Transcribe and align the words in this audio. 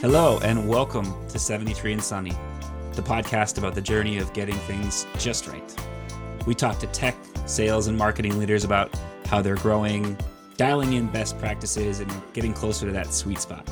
Hello, 0.00 0.38
and 0.42 0.66
welcome 0.66 1.04
to 1.28 1.38
73 1.38 1.92
and 1.92 2.02
Sunny, 2.02 2.32
the 2.94 3.02
podcast 3.02 3.58
about 3.58 3.74
the 3.74 3.82
journey 3.82 4.16
of 4.16 4.32
getting 4.32 4.54
things 4.60 5.06
just 5.18 5.46
right. 5.46 5.76
We 6.46 6.54
talk 6.54 6.78
to 6.78 6.86
tech, 6.86 7.14
sales, 7.44 7.86
and 7.86 7.98
marketing 7.98 8.38
leaders 8.38 8.64
about 8.64 8.90
how 9.26 9.42
they're 9.42 9.56
growing, 9.56 10.16
dialing 10.56 10.94
in 10.94 11.08
best 11.08 11.38
practices, 11.38 12.00
and 12.00 12.10
getting 12.32 12.54
closer 12.54 12.86
to 12.86 12.92
that 12.92 13.12
sweet 13.12 13.42
spot. 13.42 13.68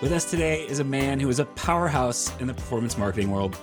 With 0.00 0.12
us 0.12 0.30
today 0.30 0.66
is 0.66 0.78
a 0.78 0.84
man 0.84 1.20
who 1.20 1.28
is 1.28 1.40
a 1.40 1.44
powerhouse 1.44 2.32
in 2.40 2.46
the 2.46 2.54
performance 2.54 2.96
marketing 2.96 3.30
world, 3.30 3.54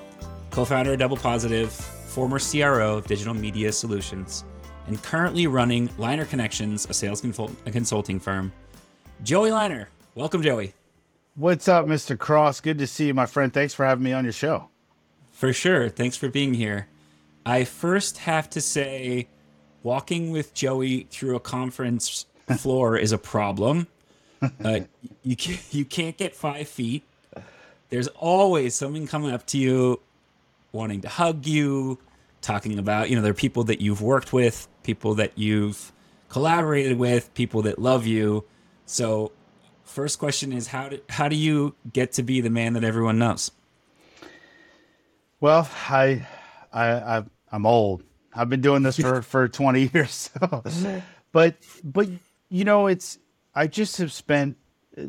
co 0.51 0.65
founder 0.65 0.93
of 0.93 0.99
Double 0.99 1.17
Positive, 1.17 1.71
former 1.71 2.37
CRO 2.37 2.97
of 2.97 3.07
Digital 3.07 3.33
Media 3.33 3.71
Solutions, 3.71 4.45
and 4.85 5.01
currently 5.01 5.47
running 5.47 5.89
Liner 5.97 6.25
Connections, 6.25 6.85
a 6.91 6.93
sales 6.93 7.21
consult- 7.21 7.55
a 7.65 7.71
consulting 7.71 8.19
firm. 8.19 8.53
Joey 9.23 9.51
Liner. 9.51 9.89
Welcome, 10.13 10.43
Joey. 10.43 10.75
What's 11.39 11.69
up, 11.69 11.85
Mr. 11.85 12.19
Cross? 12.19 12.59
Good 12.59 12.79
to 12.79 12.85
see 12.85 13.07
you, 13.07 13.13
my 13.13 13.25
friend. 13.25 13.53
Thanks 13.53 13.73
for 13.73 13.85
having 13.85 14.03
me 14.03 14.11
on 14.11 14.25
your 14.25 14.33
show. 14.33 14.67
For 15.31 15.53
sure. 15.53 15.87
Thanks 15.87 16.17
for 16.17 16.27
being 16.27 16.53
here. 16.53 16.89
I 17.45 17.63
first 17.63 18.17
have 18.17 18.49
to 18.49 18.59
say, 18.59 19.29
walking 19.81 20.31
with 20.31 20.53
Joey 20.53 21.07
through 21.09 21.37
a 21.37 21.39
conference 21.39 22.25
floor 22.57 22.97
is 22.97 23.13
a 23.13 23.17
problem. 23.17 23.87
Uh, 24.63 24.79
you 25.21 25.35
can't, 25.35 25.61
you 25.71 25.83
can't 25.83 26.15
get 26.15 26.33
five 26.33 26.65
feet. 26.65 27.03
There's 27.89 28.07
always 28.07 28.73
someone 28.73 29.05
coming 29.05 29.31
up 29.31 29.45
to 29.47 29.57
you, 29.57 29.99
wanting 30.71 31.01
to 31.01 31.09
hug 31.09 31.45
you, 31.45 31.99
talking 32.39 32.79
about 32.79 33.09
you 33.09 33.17
know 33.17 33.21
there 33.21 33.31
are 33.31 33.33
people 33.33 33.65
that 33.65 33.81
you've 33.81 34.01
worked 34.01 34.31
with, 34.31 34.65
people 34.83 35.15
that 35.15 35.37
you've 35.37 35.91
collaborated 36.29 36.97
with, 36.97 37.33
people 37.33 37.63
that 37.63 37.79
love 37.79 38.07
you. 38.07 38.45
So, 38.85 39.33
first 39.89 40.19
question 40.19 40.53
is 40.53 40.67
how 40.67 40.89
do 40.89 40.99
how 41.09 41.27
do 41.27 41.35
you 41.35 41.75
get 41.91 42.13
to 42.13 42.23
be 42.23 42.41
the 42.41 42.49
man 42.49 42.73
that 42.73 42.83
everyone 42.83 43.17
knows? 43.17 43.51
Well, 45.41 45.69
I, 45.89 46.27
I, 46.71 46.89
I 46.91 47.23
I'm 47.51 47.65
old. 47.65 48.03
I've 48.33 48.49
been 48.49 48.61
doing 48.61 48.83
this 48.83 48.97
for 48.97 49.21
for 49.33 49.47
20 49.47 49.89
years. 49.93 50.29
So. 50.69 51.01
But 51.31 51.55
but 51.83 52.07
you 52.49 52.63
know, 52.63 52.87
it's 52.87 53.19
I 53.53 53.67
just 53.67 53.97
have 53.97 54.11
spent 54.11 54.57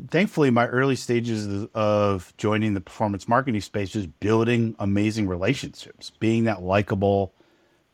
thankfully 0.09 0.49
my 0.49 0.67
early 0.67 0.95
stages 0.95 1.67
of 1.73 2.33
joining 2.37 2.73
the 2.73 2.81
performance 2.81 3.27
marketing 3.27 3.61
space 3.61 3.89
just 3.89 4.19
building 4.19 4.75
amazing 4.79 5.27
relationships, 5.27 6.11
being 6.19 6.45
that 6.45 6.61
likable 6.61 7.33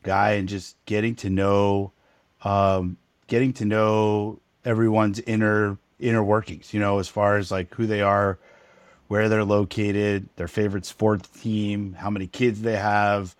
guy 0.02 0.32
and 0.32 0.48
just 0.48 0.76
getting 0.84 1.14
to 1.16 1.30
know 1.30 1.92
um, 2.42 2.96
getting 3.26 3.52
to 3.54 3.64
know 3.64 4.40
everyone's 4.64 5.20
inner 5.20 5.78
inner 5.98 6.22
workings, 6.22 6.72
you 6.72 6.80
know, 6.80 6.98
as 6.98 7.08
far 7.08 7.36
as 7.36 7.50
like 7.50 7.74
who 7.74 7.86
they 7.86 8.02
are, 8.02 8.38
where 9.08 9.28
they're 9.28 9.44
located, 9.44 10.28
their 10.36 10.48
favorite 10.48 10.84
sports 10.84 11.28
team, 11.28 11.94
how 11.94 12.10
many 12.10 12.26
kids 12.26 12.60
they 12.60 12.76
have. 12.76 13.34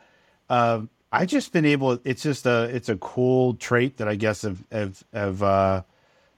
Uh, 0.49 0.83
I 1.11 1.27
just 1.27 1.53
been 1.53 1.65
able. 1.65 1.99
It's 2.05 2.23
just 2.23 2.47
a. 2.47 2.65
It's 2.65 2.89
a 2.89 2.97
cool 2.97 3.55
trait 3.55 3.97
that 3.99 4.09
I 4.09 4.15
guess 4.15 4.43
have 4.43 4.63
have 4.71 5.03
have 5.13 5.43
uh, 5.43 5.83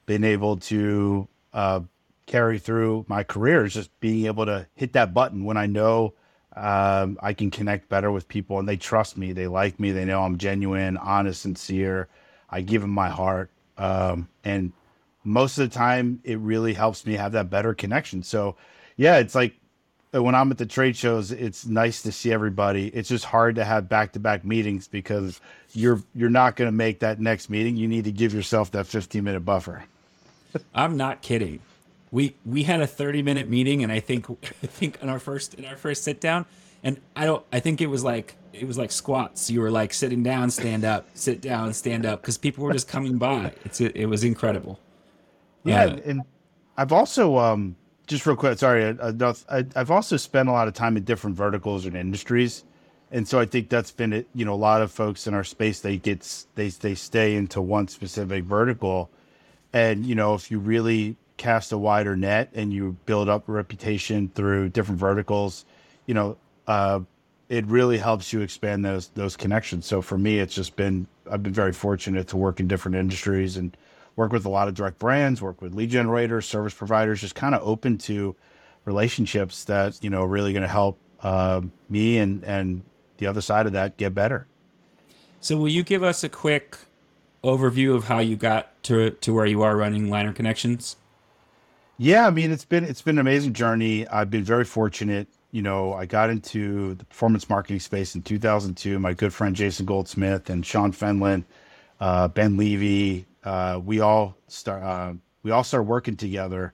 been 0.05 0.23
able 0.23 0.57
to 0.57 1.27
uh, 1.53 1.81
carry 2.25 2.59
through 2.59 3.05
my 3.07 3.23
career. 3.23 3.65
Is 3.65 3.73
just 3.73 3.97
being 3.99 4.25
able 4.27 4.45
to 4.45 4.67
hit 4.75 4.93
that 4.93 5.13
button 5.13 5.43
when 5.43 5.57
I 5.57 5.65
know 5.65 6.13
um, 6.55 7.17
I 7.21 7.33
can 7.33 7.49
connect 7.49 7.87
better 7.89 8.11
with 8.11 8.27
people 8.27 8.59
and 8.59 8.67
they 8.67 8.77
trust 8.77 9.17
me. 9.17 9.31
They 9.31 9.47
like 9.47 9.79
me. 9.79 9.91
They 9.91 10.05
know 10.05 10.21
I'm 10.23 10.37
genuine, 10.37 10.97
honest, 10.97 11.41
sincere. 11.41 12.07
I 12.49 12.61
give 12.61 12.81
them 12.81 12.91
my 12.91 13.09
heart. 13.09 13.49
Um, 13.77 14.27
and 14.43 14.73
most 15.23 15.57
of 15.57 15.69
the 15.69 15.75
time, 15.75 16.19
it 16.23 16.39
really 16.39 16.73
helps 16.73 17.05
me 17.05 17.13
have 17.13 17.33
that 17.33 17.49
better 17.49 17.73
connection. 17.73 18.23
So, 18.23 18.55
yeah, 18.97 19.17
it's 19.17 19.35
like 19.35 19.55
uh, 20.13 20.21
when 20.21 20.35
I'm 20.35 20.51
at 20.51 20.57
the 20.57 20.65
trade 20.65 20.95
shows, 20.95 21.31
it's 21.31 21.65
nice 21.65 22.01
to 22.03 22.11
see 22.11 22.31
everybody. 22.31 22.87
It's 22.87 23.09
just 23.09 23.25
hard 23.25 23.55
to 23.55 23.63
have 23.63 23.87
back 23.87 24.13
to 24.13 24.19
back 24.19 24.43
meetings 24.43 24.87
because 24.87 25.39
you're 25.73 26.01
you're 26.13 26.29
not 26.29 26.55
going 26.55 26.67
to 26.67 26.75
make 26.75 26.99
that 26.99 27.19
next 27.19 27.49
meeting. 27.49 27.77
You 27.77 27.87
need 27.87 28.03
to 28.05 28.11
give 28.11 28.33
yourself 28.33 28.71
that 28.71 28.87
15 28.87 29.23
minute 29.23 29.41
buffer. 29.41 29.83
I'm 30.73 30.97
not 30.97 31.21
kidding. 31.21 31.59
We 32.11 32.35
we 32.45 32.63
had 32.63 32.81
a 32.81 32.87
30 32.87 33.21
minute 33.21 33.49
meeting, 33.49 33.83
and 33.83 33.91
I 33.91 33.99
think 33.99 34.29
I 34.63 34.67
think 34.67 34.97
in 35.01 35.09
our 35.09 35.19
first 35.19 35.53
in 35.53 35.65
our 35.65 35.77
first 35.77 36.03
sit 36.03 36.19
down, 36.19 36.45
and 36.83 36.99
I 37.15 37.25
don't 37.25 37.45
I 37.53 37.59
think 37.59 37.79
it 37.79 37.87
was 37.87 38.03
like 38.03 38.35
it 38.51 38.67
was 38.67 38.77
like 38.77 38.91
squats. 38.91 39.49
You 39.49 39.61
were 39.61 39.71
like 39.71 39.93
sitting 39.93 40.23
down, 40.23 40.51
stand 40.51 40.83
up, 40.83 41.07
sit 41.13 41.41
down, 41.41 41.73
stand 41.73 42.05
up, 42.05 42.21
because 42.21 42.37
people 42.37 42.65
were 42.65 42.73
just 42.73 42.87
coming 42.89 43.17
by. 43.17 43.53
It's 43.63 43.79
it, 43.79 43.95
it 43.95 44.07
was 44.07 44.25
incredible. 44.25 44.79
Yeah, 45.63 45.85
uh, 45.85 45.99
and 46.05 46.21
I've 46.77 46.91
also 46.91 47.37
um 47.37 47.75
just 48.07 48.25
real 48.25 48.35
quick. 48.35 48.57
Sorry, 48.57 48.97
I, 49.01 49.33
I, 49.49 49.65
I've 49.75 49.91
also 49.91 50.17
spent 50.17 50.49
a 50.49 50.51
lot 50.51 50.67
of 50.67 50.73
time 50.73 50.97
in 50.97 51.03
different 51.03 51.35
verticals 51.35 51.85
and 51.85 51.95
industries, 51.95 52.63
and 53.11 53.27
so 53.27 53.39
I 53.39 53.45
think 53.45 53.69
that's 53.69 53.91
been 53.91 54.13
it. 54.13 54.27
You 54.33 54.45
know, 54.45 54.53
a 54.53 54.55
lot 54.55 54.81
of 54.81 54.91
folks 54.91 55.27
in 55.27 55.33
our 55.33 55.43
space 55.43 55.79
they 55.81 55.97
get 55.97 56.45
they 56.55 56.69
they 56.69 56.95
stay 56.95 57.35
into 57.35 57.61
one 57.61 57.87
specific 57.87 58.43
vertical, 58.43 59.09
and 59.73 60.05
you 60.05 60.15
know 60.15 60.33
if 60.33 60.51
you 60.51 60.59
really 60.59 61.15
cast 61.37 61.71
a 61.71 61.77
wider 61.77 62.15
net 62.15 62.51
and 62.53 62.71
you 62.71 62.95
build 63.07 63.27
up 63.27 63.49
a 63.49 63.51
reputation 63.51 64.29
through 64.35 64.69
different 64.69 64.99
verticals, 64.99 65.65
you 66.05 66.13
know, 66.13 66.37
uh, 66.67 66.99
it 67.49 67.65
really 67.65 67.97
helps 67.97 68.31
you 68.31 68.41
expand 68.41 68.85
those 68.85 69.07
those 69.09 69.35
connections. 69.35 69.85
So 69.85 70.01
for 70.01 70.17
me, 70.17 70.39
it's 70.39 70.53
just 70.53 70.75
been 70.75 71.07
I've 71.29 71.43
been 71.43 71.53
very 71.53 71.73
fortunate 71.73 72.27
to 72.29 72.37
work 72.37 72.59
in 72.59 72.67
different 72.67 72.95
industries 72.95 73.57
and 73.57 73.75
work 74.15 74.31
with 74.31 74.45
a 74.45 74.49
lot 74.49 74.67
of 74.67 74.73
direct 74.73 74.99
brands, 74.99 75.41
work 75.41 75.61
with 75.61 75.73
lead 75.73 75.89
generators, 75.89 76.45
service 76.45 76.73
providers, 76.73 77.21
just 77.21 77.35
kind 77.35 77.55
of 77.55 77.61
open 77.63 77.97
to 77.97 78.35
relationships 78.85 79.63
that 79.65 80.03
you 80.03 80.09
know 80.09 80.23
are 80.23 80.27
really 80.27 80.53
going 80.53 80.63
to 80.63 80.67
help 80.67 80.97
uh, 81.21 81.61
me 81.89 82.17
and 82.17 82.43
and 82.43 82.83
the 83.17 83.27
other 83.27 83.41
side 83.41 83.65
of 83.65 83.73
that 83.73 83.97
get 83.97 84.13
better. 84.13 84.47
So 85.39 85.57
will 85.57 85.69
you 85.69 85.83
give 85.83 86.03
us 86.03 86.23
a 86.23 86.29
quick 86.29 86.77
overview 87.43 87.95
of 87.95 88.05
how 88.05 88.19
you 88.19 88.35
got 88.35 88.81
to 88.83 89.11
to 89.11 89.33
where 89.33 89.45
you 89.45 89.61
are 89.61 89.75
running 89.75 90.09
Liner 90.09 90.33
Connections? 90.33 90.95
Yeah, 91.97 92.27
I 92.27 92.31
mean 92.31 92.51
it's 92.51 92.65
been 92.65 92.83
it's 92.83 93.01
been 93.01 93.15
an 93.15 93.21
amazing 93.21 93.53
journey. 93.53 94.07
I've 94.07 94.29
been 94.29 94.43
very 94.43 94.65
fortunate. 94.65 95.27
You 95.51 95.61
know, 95.61 95.93
I 95.93 96.05
got 96.05 96.29
into 96.29 96.95
the 96.95 97.03
performance 97.05 97.49
marketing 97.49 97.81
space 97.81 98.15
in 98.15 98.21
2002. 98.21 98.99
My 98.99 99.13
good 99.13 99.33
friend 99.33 99.55
Jason 99.55 99.85
Goldsmith 99.85 100.49
and 100.49 100.65
Sean 100.65 100.93
Fenlon, 100.93 101.43
uh, 101.99 102.29
Ben 102.29 102.55
Levy, 102.55 103.25
uh, 103.43 103.79
we 103.83 103.99
all 103.99 104.35
start 104.47 104.83
uh, 104.83 105.13
we 105.43 105.51
all 105.51 105.63
started 105.63 105.83
working 105.87 106.15
together 106.15 106.73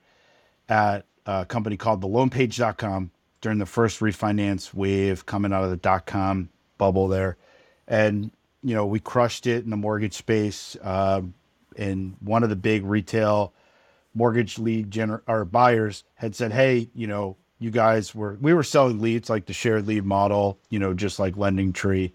at 0.70 1.06
a 1.26 1.46
company 1.46 1.78
called 1.78 2.02
theloanpage.com 2.02 3.12
during 3.42 3.58
the 3.60 3.66
first 3.66 4.00
refinance 4.00 4.74
wave 4.74 5.26
coming 5.26 5.54
out 5.54 5.64
of 5.64 5.70
the 5.70 5.78
dot 5.78 6.06
com 6.06 6.50
bubble 6.78 7.08
there. 7.08 7.38
And, 7.88 8.32
you 8.64 8.76
know, 8.76 8.86
we 8.86 9.00
crushed 9.00 9.48
it 9.48 9.64
in 9.64 9.70
the 9.70 9.78
mortgage 9.78 10.14
space. 10.14 10.76
Uh, 10.82 11.22
and 11.78 12.16
one 12.22 12.44
of 12.44 12.50
the 12.50 12.56
big 12.56 12.84
retail 12.84 13.54
mortgage 14.14 14.58
lead 14.58 14.90
gener- 14.90 15.22
or 15.28 15.46
buyers 15.46 16.04
had 16.16 16.36
said, 16.36 16.52
Hey, 16.52 16.90
you 16.96 17.08
know, 17.08 17.38
you 17.60 17.72
guys 17.72 18.14
were, 18.14 18.38
we 18.42 18.54
were 18.54 18.64
selling 18.64 19.00
leads 19.00 19.30
like 19.30 19.46
the 19.46 19.54
shared 19.54 19.88
lead 19.88 20.06
model, 20.06 20.60
you 20.70 20.80
know, 20.80 20.94
just 20.94 21.20
like 21.20 21.38
Lending 21.38 21.74
Tree. 21.74 22.14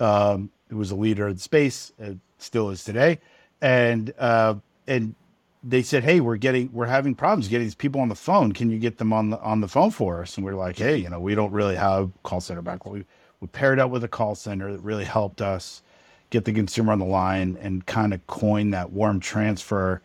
Um, 0.00 0.50
it 0.70 0.74
was 0.74 0.90
a 0.90 0.96
leader 0.96 1.28
in 1.28 1.34
the 1.34 1.40
space, 1.40 1.92
it 1.98 2.18
still 2.38 2.70
is 2.70 2.82
today 2.82 3.18
and 3.62 4.12
uh, 4.18 4.56
and 4.86 5.14
they 5.62 5.82
said, 5.82 6.04
"Hey, 6.04 6.20
we're 6.20 6.36
getting 6.36 6.70
we're 6.72 6.86
having 6.86 7.14
problems 7.14 7.48
getting 7.48 7.66
these 7.66 7.74
people 7.74 8.02
on 8.02 8.08
the 8.08 8.14
phone. 8.14 8.52
Can 8.52 8.68
you 8.68 8.78
get 8.78 8.98
them 8.98 9.12
on 9.12 9.30
the 9.30 9.40
on 9.40 9.60
the 9.62 9.68
phone 9.68 9.90
for 9.90 10.20
us?" 10.20 10.36
And 10.36 10.44
we 10.44 10.52
are 10.52 10.56
like, 10.56 10.76
"Hey, 10.76 10.96
you 10.96 11.08
know, 11.08 11.20
we 11.20 11.34
don't 11.34 11.52
really 11.52 11.76
have 11.76 12.10
call 12.24 12.40
center 12.40 12.60
back. 12.60 12.84
We 12.84 13.04
we 13.40 13.46
paired 13.46 13.78
up 13.78 13.90
with 13.90 14.04
a 14.04 14.08
call 14.08 14.34
center 14.34 14.72
that 14.72 14.80
really 14.80 15.04
helped 15.04 15.40
us 15.40 15.82
get 16.30 16.44
the 16.44 16.52
consumer 16.52 16.92
on 16.92 16.98
the 16.98 17.04
line 17.04 17.56
and 17.60 17.86
kind 17.86 18.12
of 18.12 18.26
coin 18.26 18.70
that 18.70 18.90
warm 18.90 19.20
transfer 19.20 20.02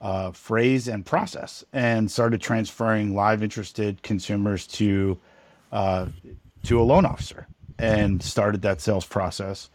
uh, 0.00 0.30
phrase 0.30 0.88
and 0.88 1.04
process, 1.04 1.64
and 1.72 2.10
started 2.10 2.40
transferring 2.40 3.14
live 3.14 3.42
interested 3.42 4.02
consumers 4.02 4.66
to 4.68 5.18
uh, 5.72 6.06
to 6.62 6.80
a 6.80 6.84
loan 6.84 7.04
officer, 7.04 7.48
and 7.80 8.22
started 8.22 8.62
that 8.62 8.80
sales 8.80 9.06
process. 9.06 9.70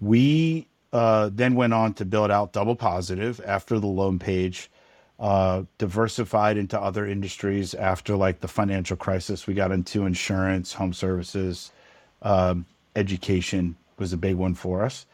We 0.00 0.66
uh, 0.92 1.30
then 1.32 1.54
went 1.54 1.72
on 1.72 1.94
to 1.94 2.04
build 2.04 2.30
out 2.30 2.52
Double 2.52 2.76
Positive 2.76 3.40
after 3.46 3.78
the 3.78 3.86
loan 3.86 4.18
page, 4.18 4.70
uh, 5.18 5.62
diversified 5.78 6.56
into 6.56 6.80
other 6.80 7.06
industries 7.06 7.74
after 7.74 8.16
like 8.16 8.40
the 8.40 8.48
financial 8.48 8.96
crisis. 8.96 9.46
We 9.46 9.54
got 9.54 9.72
into 9.72 10.04
insurance, 10.04 10.72
home 10.72 10.92
services, 10.92 11.70
um, 12.22 12.66
education 12.96 13.76
was 13.98 14.12
a 14.12 14.16
big 14.16 14.36
one 14.36 14.54
for 14.54 14.84
us. 14.84 15.06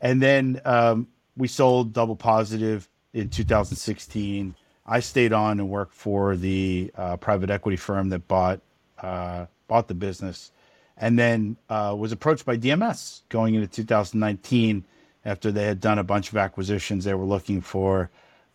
And 0.00 0.22
then 0.22 0.60
um, 0.64 1.08
we 1.36 1.46
sold 1.46 1.92
Double 1.92 2.16
Positive 2.16 2.88
in 3.12 3.28
2016. 3.28 4.54
I 4.86 5.00
stayed 5.00 5.32
on 5.32 5.60
and 5.60 5.68
worked 5.68 5.94
for 5.94 6.36
the 6.36 6.90
uh, 6.96 7.16
private 7.18 7.50
equity 7.50 7.76
firm 7.76 8.08
that 8.08 8.26
bought 8.26 8.60
uh, 8.98 9.46
bought 9.68 9.88
the 9.88 9.94
business, 9.94 10.50
and 10.96 11.18
then 11.18 11.56
uh, 11.68 11.94
was 11.96 12.12
approached 12.12 12.44
by 12.44 12.56
DMS 12.56 13.22
going 13.28 13.54
into 13.54 13.66
2019 13.66 14.84
after 15.24 15.52
they 15.52 15.64
had 15.64 15.80
done 15.80 15.98
a 15.98 16.04
bunch 16.04 16.30
of 16.30 16.36
acquisitions. 16.36 17.04
They 17.04 17.14
were 17.14 17.24
looking 17.24 17.60
for 17.60 18.10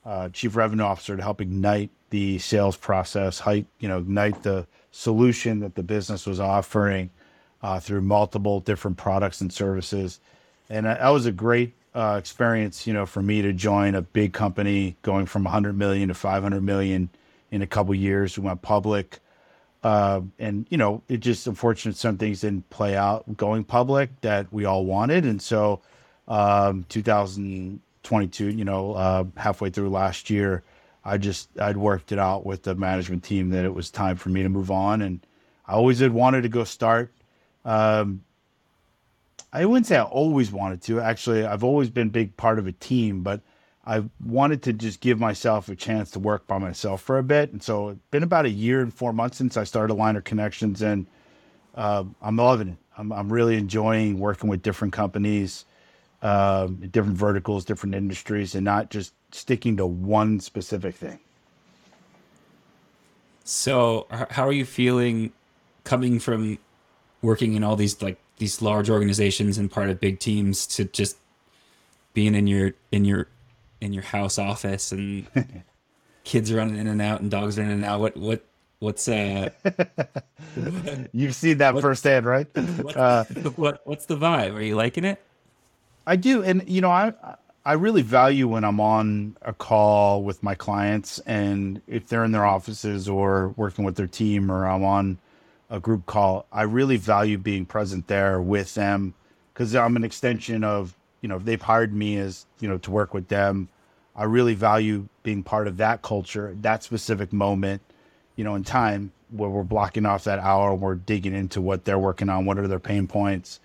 uh, 0.06 0.30
chief 0.30 0.56
revenue 0.56 0.84
officer 0.84 1.16
to 1.16 1.24
help 1.24 1.42
ignite 1.42 1.90
the 2.10 2.38
sales 2.40 2.78
process, 2.78 3.40
hype, 3.40 3.66
you 3.80 3.88
know, 3.88 4.00
ignite 4.00 4.44
the 4.44 4.68
solution 4.92 5.60
that 5.60 5.76
the 5.76 5.84
business 5.84 6.26
was 6.26 6.40
offering 6.40 7.10
uh, 7.62 7.80
through 7.80 8.02
multiple 8.02 8.60
different 8.60 8.98
products 8.98 9.42
and 9.42 9.52
services. 9.52 10.20
And 10.70 10.86
that 10.86 11.10
was 11.10 11.26
a 11.26 11.32
great 11.32 11.74
uh, 11.94 12.18
experience, 12.20 12.86
you 12.86 12.94
know, 12.94 13.06
for 13.06 13.22
me 13.22 13.42
to 13.42 13.54
join 13.54 13.96
a 13.96 14.02
big 14.02 14.34
company 14.34 14.96
going 15.02 15.26
from 15.26 15.44
100 15.44 15.78
million 15.78 16.10
to 16.10 16.14
500 16.14 16.62
million 16.62 17.10
in 17.52 17.62
a 17.62 17.68
couple 17.68 17.96
years. 17.96 18.38
We 18.38 18.46
went 18.46 18.62
public. 18.62 19.20
Uh, 19.84 20.22
and 20.40 20.66
you 20.70 20.78
know, 20.78 21.04
it 21.08 21.18
just 21.18 21.46
unfortunate 21.46 21.96
some 21.96 22.18
things 22.18 22.42
didn't 22.42 22.70
play 22.72 22.96
out 22.96 23.38
going 23.38 23.64
public 23.64 24.10
that 24.22 24.52
we 24.52 24.66
all 24.66 24.84
wanted, 24.84 25.26
and 25.26 25.40
so 25.40 25.80
um, 26.27 26.86
2022, 26.89 28.50
you 28.50 28.66
know, 28.66 28.94
uh, 28.94 29.24
halfway 29.38 29.69
through 29.69 29.89
last 29.89 30.30
year, 30.30 30.63
I 31.04 31.18
just 31.18 31.50
I'd 31.60 31.77
worked 31.77 32.12
it 32.12 32.19
out 32.19 32.45
with 32.45 32.63
the 32.63 32.75
management 32.75 33.24
team 33.24 33.51
that 33.51 33.63
it 33.63 33.74
was 33.74 33.92
time 33.92 34.18
for 34.18 34.30
me 34.30 34.44
to 34.44 34.50
move 34.50 34.72
on, 34.72 35.01
and 35.01 35.19
I 35.68 35.74
always 35.74 36.00
had 36.00 36.12
wanted 36.12 36.42
to 36.44 36.50
go 36.50 36.63
start. 36.63 37.12
Um, 37.63 38.24
I 39.54 39.66
wouldn't 39.66 39.86
say 39.86 39.98
I 39.98 40.04
always 40.04 40.51
wanted 40.51 40.81
to. 40.83 41.00
Actually, 41.00 41.45
I've 41.45 41.63
always 41.63 41.89
been 41.89 42.07
a 42.07 42.12
big 42.12 42.36
part 42.36 42.60
of 42.60 42.68
a 42.68 42.72
team, 42.74 43.22
but 43.22 43.42
I 43.86 44.04
wanted 44.25 44.63
to 44.63 44.74
just 44.74 45.00
give 45.00 45.19
myself 45.19 45.69
a 45.69 45.75
chance 45.75 46.12
to 46.12 46.19
work 46.19 46.48
by 46.48 46.57
myself 46.57 47.01
for 47.01 47.19
a 47.19 47.24
bit. 47.24 47.51
And 47.51 47.62
so 47.62 47.89
it's 47.89 48.00
been 48.10 48.24
about 48.24 48.45
a 48.45 48.50
year 48.50 48.81
and 48.81 48.94
four 48.94 49.13
months 49.13 49.38
since 49.38 49.57
I 49.57 49.63
started 49.63 49.94
Liner 49.94 50.22
Connections, 50.22 50.81
and 50.81 51.06
uh, 51.75 52.04
I'm 52.22 52.36
loving 52.36 52.69
it. 52.69 52.77
I'm, 52.98 53.12
I'm 53.12 53.31
really 53.31 53.57
enjoying 53.57 54.19
working 54.19 54.50
with 54.50 54.63
different 54.63 54.94
companies, 54.94 55.66
uh, 56.25 56.66
different 56.66 57.16
verticals, 57.16 57.66
different 57.66 57.94
industries, 57.94 58.56
and 58.56 58.66
not 58.66 58.89
just 58.89 59.13
sticking 59.31 59.77
to 59.77 59.86
one 59.86 60.39
specific 60.39 60.95
thing. 60.95 61.19
So, 63.44 64.07
how 64.10 64.48
are 64.48 64.51
you 64.51 64.66
feeling 64.66 65.33
coming 65.83 66.19
from 66.19 66.57
working 67.22 67.54
in 67.54 67.63
all 67.63 67.75
these 67.75 68.01
like 68.01 68.18
these 68.38 68.60
large 68.60 68.89
organizations 68.89 69.60
and 69.60 69.69
part 69.69 69.92
of 69.92 70.00
big 70.00 70.18
teams 70.18 70.66
to 70.66 70.86
just 70.86 71.18
being 72.16 72.33
in 72.33 72.48
your 72.48 72.74
in 72.92 73.06
your 73.06 73.27
in 73.80 73.94
your 73.94 74.01
house 74.01 74.39
office 74.39 74.92
and 74.92 75.27
kids 76.24 76.51
running 76.51 76.77
in 76.77 76.88
and 76.88 77.04
out 77.04 77.22
and 77.22 77.30
dogs 77.30 77.60
running 77.60 77.74
in 77.74 77.77
and 77.83 77.86
out. 77.86 78.00
What 78.00 78.18
what 78.18 78.44
what's 78.80 79.07
uh? 79.07 79.51
You've 81.13 81.36
seen 81.36 81.60
that 81.60 81.75
what, 81.75 81.81
firsthand, 81.81 82.25
right? 82.25 82.48
What, 82.81 82.98
uh, 82.98 83.25
what 83.56 83.81
what's 83.86 84.07
the 84.07 84.18
vibe? 84.18 84.56
Are 84.56 84.63
you 84.63 84.75
liking 84.75 85.06
it? 85.06 85.22
I 86.07 86.16
do, 86.16 86.44
and 86.44 86.68
you 86.68 86.81
know, 86.81 86.92
I 86.92 87.13
I 87.66 87.74
really 87.74 88.02
value 88.02 88.48
when 88.48 88.63
I'm 88.63 88.80
on 88.80 89.38
a 89.42 89.54
call 89.54 90.24
with 90.24 90.44
my 90.44 90.56
clients, 90.56 91.19
and 91.19 91.81
if 91.88 92.07
they're 92.07 92.24
in 92.24 92.31
their 92.31 92.46
offices 92.46 93.10
or 93.10 93.50
working 93.57 93.86
with 93.86 93.96
their 93.96 94.07
team, 94.07 94.52
or 94.52 94.66
I'm 94.68 94.84
on 94.84 95.18
a 95.69 95.80
group 95.80 96.06
call, 96.06 96.46
I 96.52 96.63
really 96.63 96.98
value 96.98 97.38
being 97.38 97.66
present 97.66 98.07
there 98.07 98.42
with 98.42 98.75
them 98.75 99.16
because 99.54 99.75
I'm 99.75 99.96
an 99.96 100.04
extension 100.04 100.63
of 100.63 100.96
you 101.22 101.30
know 101.30 101.38
if 101.38 101.46
they've 101.46 101.62
hired 101.62 101.94
me 101.94 102.18
as 102.18 102.46
you 102.60 102.69
know 102.69 102.78
to 102.80 102.92
work 102.92 103.13
with 103.13 103.28
them 103.30 103.69
I 104.16 104.24
really 104.24 104.54
value 104.54 105.08
being 105.24 105.44
part 105.44 105.68
of 105.68 105.78
that 105.78 106.01
culture, 106.01 106.56
that 106.62 106.84
specific 106.84 107.34
moment, 107.34 107.81
you 108.36 108.44
know, 108.44 108.56
in 108.56 108.63
time 108.63 109.12
where 109.30 109.50
we're 109.50 109.63
blocking 109.63 110.06
off 110.06 110.24
that 110.24 110.40
hour 110.40 110.72
and 110.72 110.81
we're 110.81 110.96
digging 110.96 111.34
into 111.36 111.60
what 111.60 111.84
they're 111.84 112.00
working 112.00 112.30
on, 112.30 112.46
what 112.46 112.58
are 112.58 112.68
their 112.68 112.80
pain 112.80 113.08
points. 113.08 113.60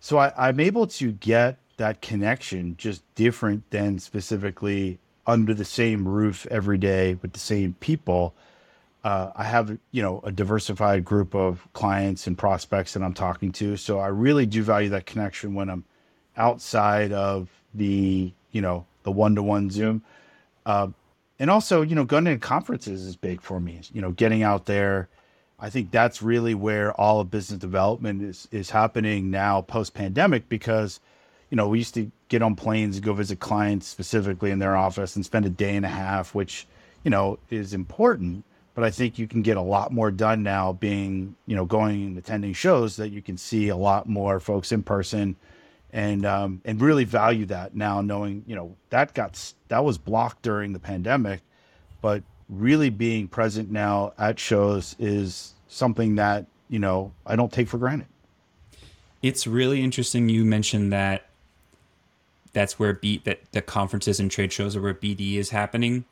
So 0.00 0.18
I, 0.18 0.32
I'm 0.36 0.60
able 0.60 0.86
to 0.88 1.12
get 1.12 1.58
that 1.76 2.00
connection 2.00 2.76
just 2.76 3.02
different 3.14 3.70
than 3.70 3.98
specifically 3.98 4.98
under 5.26 5.52
the 5.54 5.64
same 5.64 6.06
roof 6.06 6.46
every 6.50 6.78
day 6.78 7.14
with 7.20 7.32
the 7.32 7.38
same 7.38 7.74
people. 7.80 8.34
Uh, 9.04 9.30
I 9.36 9.44
have, 9.44 9.78
you 9.92 10.02
know, 10.02 10.20
a 10.24 10.32
diversified 10.32 11.04
group 11.04 11.34
of 11.34 11.66
clients 11.72 12.26
and 12.26 12.36
prospects 12.36 12.94
that 12.94 13.02
I'm 13.02 13.14
talking 13.14 13.52
to. 13.52 13.76
So 13.76 13.98
I 13.98 14.08
really 14.08 14.46
do 14.46 14.62
value 14.62 14.88
that 14.90 15.06
connection 15.06 15.54
when 15.54 15.68
I'm 15.68 15.84
outside 16.36 17.12
of 17.12 17.48
the, 17.74 18.32
you 18.52 18.60
know, 18.60 18.86
the 19.02 19.12
one 19.12 19.34
to 19.36 19.42
one 19.42 19.70
Zoom. 19.70 20.02
Uh, 20.64 20.88
and 21.38 21.50
also, 21.50 21.82
you 21.82 21.94
know, 21.94 22.04
going 22.04 22.24
to 22.24 22.38
conferences 22.38 23.02
is 23.04 23.16
big 23.16 23.40
for 23.40 23.60
me. 23.60 23.80
You 23.92 24.00
know, 24.00 24.10
getting 24.10 24.42
out 24.42 24.66
there. 24.66 25.08
I 25.58 25.70
think 25.70 25.90
that's 25.90 26.20
really 26.20 26.54
where 26.54 26.92
all 27.00 27.20
of 27.20 27.30
business 27.30 27.58
development 27.58 28.22
is 28.22 28.48
is 28.50 28.70
happening 28.70 29.30
now 29.30 29.62
post 29.62 29.94
pandemic 29.94 30.48
because, 30.48 31.00
you 31.50 31.56
know, 31.56 31.68
we 31.68 31.78
used 31.78 31.94
to 31.94 32.10
get 32.28 32.42
on 32.42 32.56
planes 32.56 32.96
and 32.96 33.04
go 33.04 33.12
visit 33.12 33.40
clients 33.40 33.86
specifically 33.86 34.50
in 34.50 34.58
their 34.58 34.76
office 34.76 35.16
and 35.16 35.24
spend 35.24 35.46
a 35.46 35.50
day 35.50 35.76
and 35.76 35.86
a 35.86 35.90
half, 35.90 36.34
which, 36.34 36.66
you 37.04 37.10
know, 37.10 37.38
is 37.50 37.72
important. 37.72 38.44
But 38.74 38.84
I 38.84 38.90
think 38.90 39.18
you 39.18 39.26
can 39.26 39.42
get 39.42 39.56
a 39.56 39.62
lot 39.62 39.92
more 39.92 40.10
done 40.10 40.42
now 40.42 40.72
being, 40.72 41.36
you 41.46 41.56
know, 41.56 41.64
going 41.64 42.04
and 42.04 42.18
attending 42.18 42.52
shows 42.52 42.96
that 42.96 43.08
you 43.08 43.22
can 43.22 43.38
see 43.38 43.68
a 43.68 43.76
lot 43.76 44.08
more 44.08 44.38
folks 44.40 44.72
in 44.72 44.82
person 44.82 45.36
and 45.92 46.26
um, 46.26 46.60
and 46.64 46.80
really 46.80 47.04
value 47.04 47.46
that 47.46 47.74
now, 47.74 48.02
knowing 48.02 48.44
you 48.46 48.54
know 48.54 48.76
that 48.90 49.14
got 49.14 49.54
that 49.68 49.84
was 49.84 49.96
blocked 49.96 50.42
during 50.42 50.74
the 50.74 50.78
pandemic, 50.78 51.40
but 52.02 52.22
really 52.48 52.90
being 52.90 53.28
present 53.28 53.70
now 53.70 54.12
at 54.18 54.38
shows 54.38 54.94
is 54.98 55.54
something 55.68 56.16
that 56.16 56.46
you 56.68 56.78
know 56.78 57.12
I 57.24 57.34
don't 57.34 57.52
take 57.52 57.68
for 57.68 57.78
granted. 57.78 58.08
It's 59.22 59.46
really 59.46 59.82
interesting. 59.82 60.28
You 60.28 60.44
mentioned 60.44 60.92
that 60.92 61.25
that's 62.56 62.78
where 62.78 62.94
beat 62.94 63.24
that 63.24 63.40
the 63.52 63.60
conferences 63.60 64.18
and 64.18 64.30
trade 64.30 64.50
shows 64.50 64.74
are 64.74 64.80
where 64.80 64.94
BD 64.94 65.34
is 65.34 65.50
happening, 65.50 66.06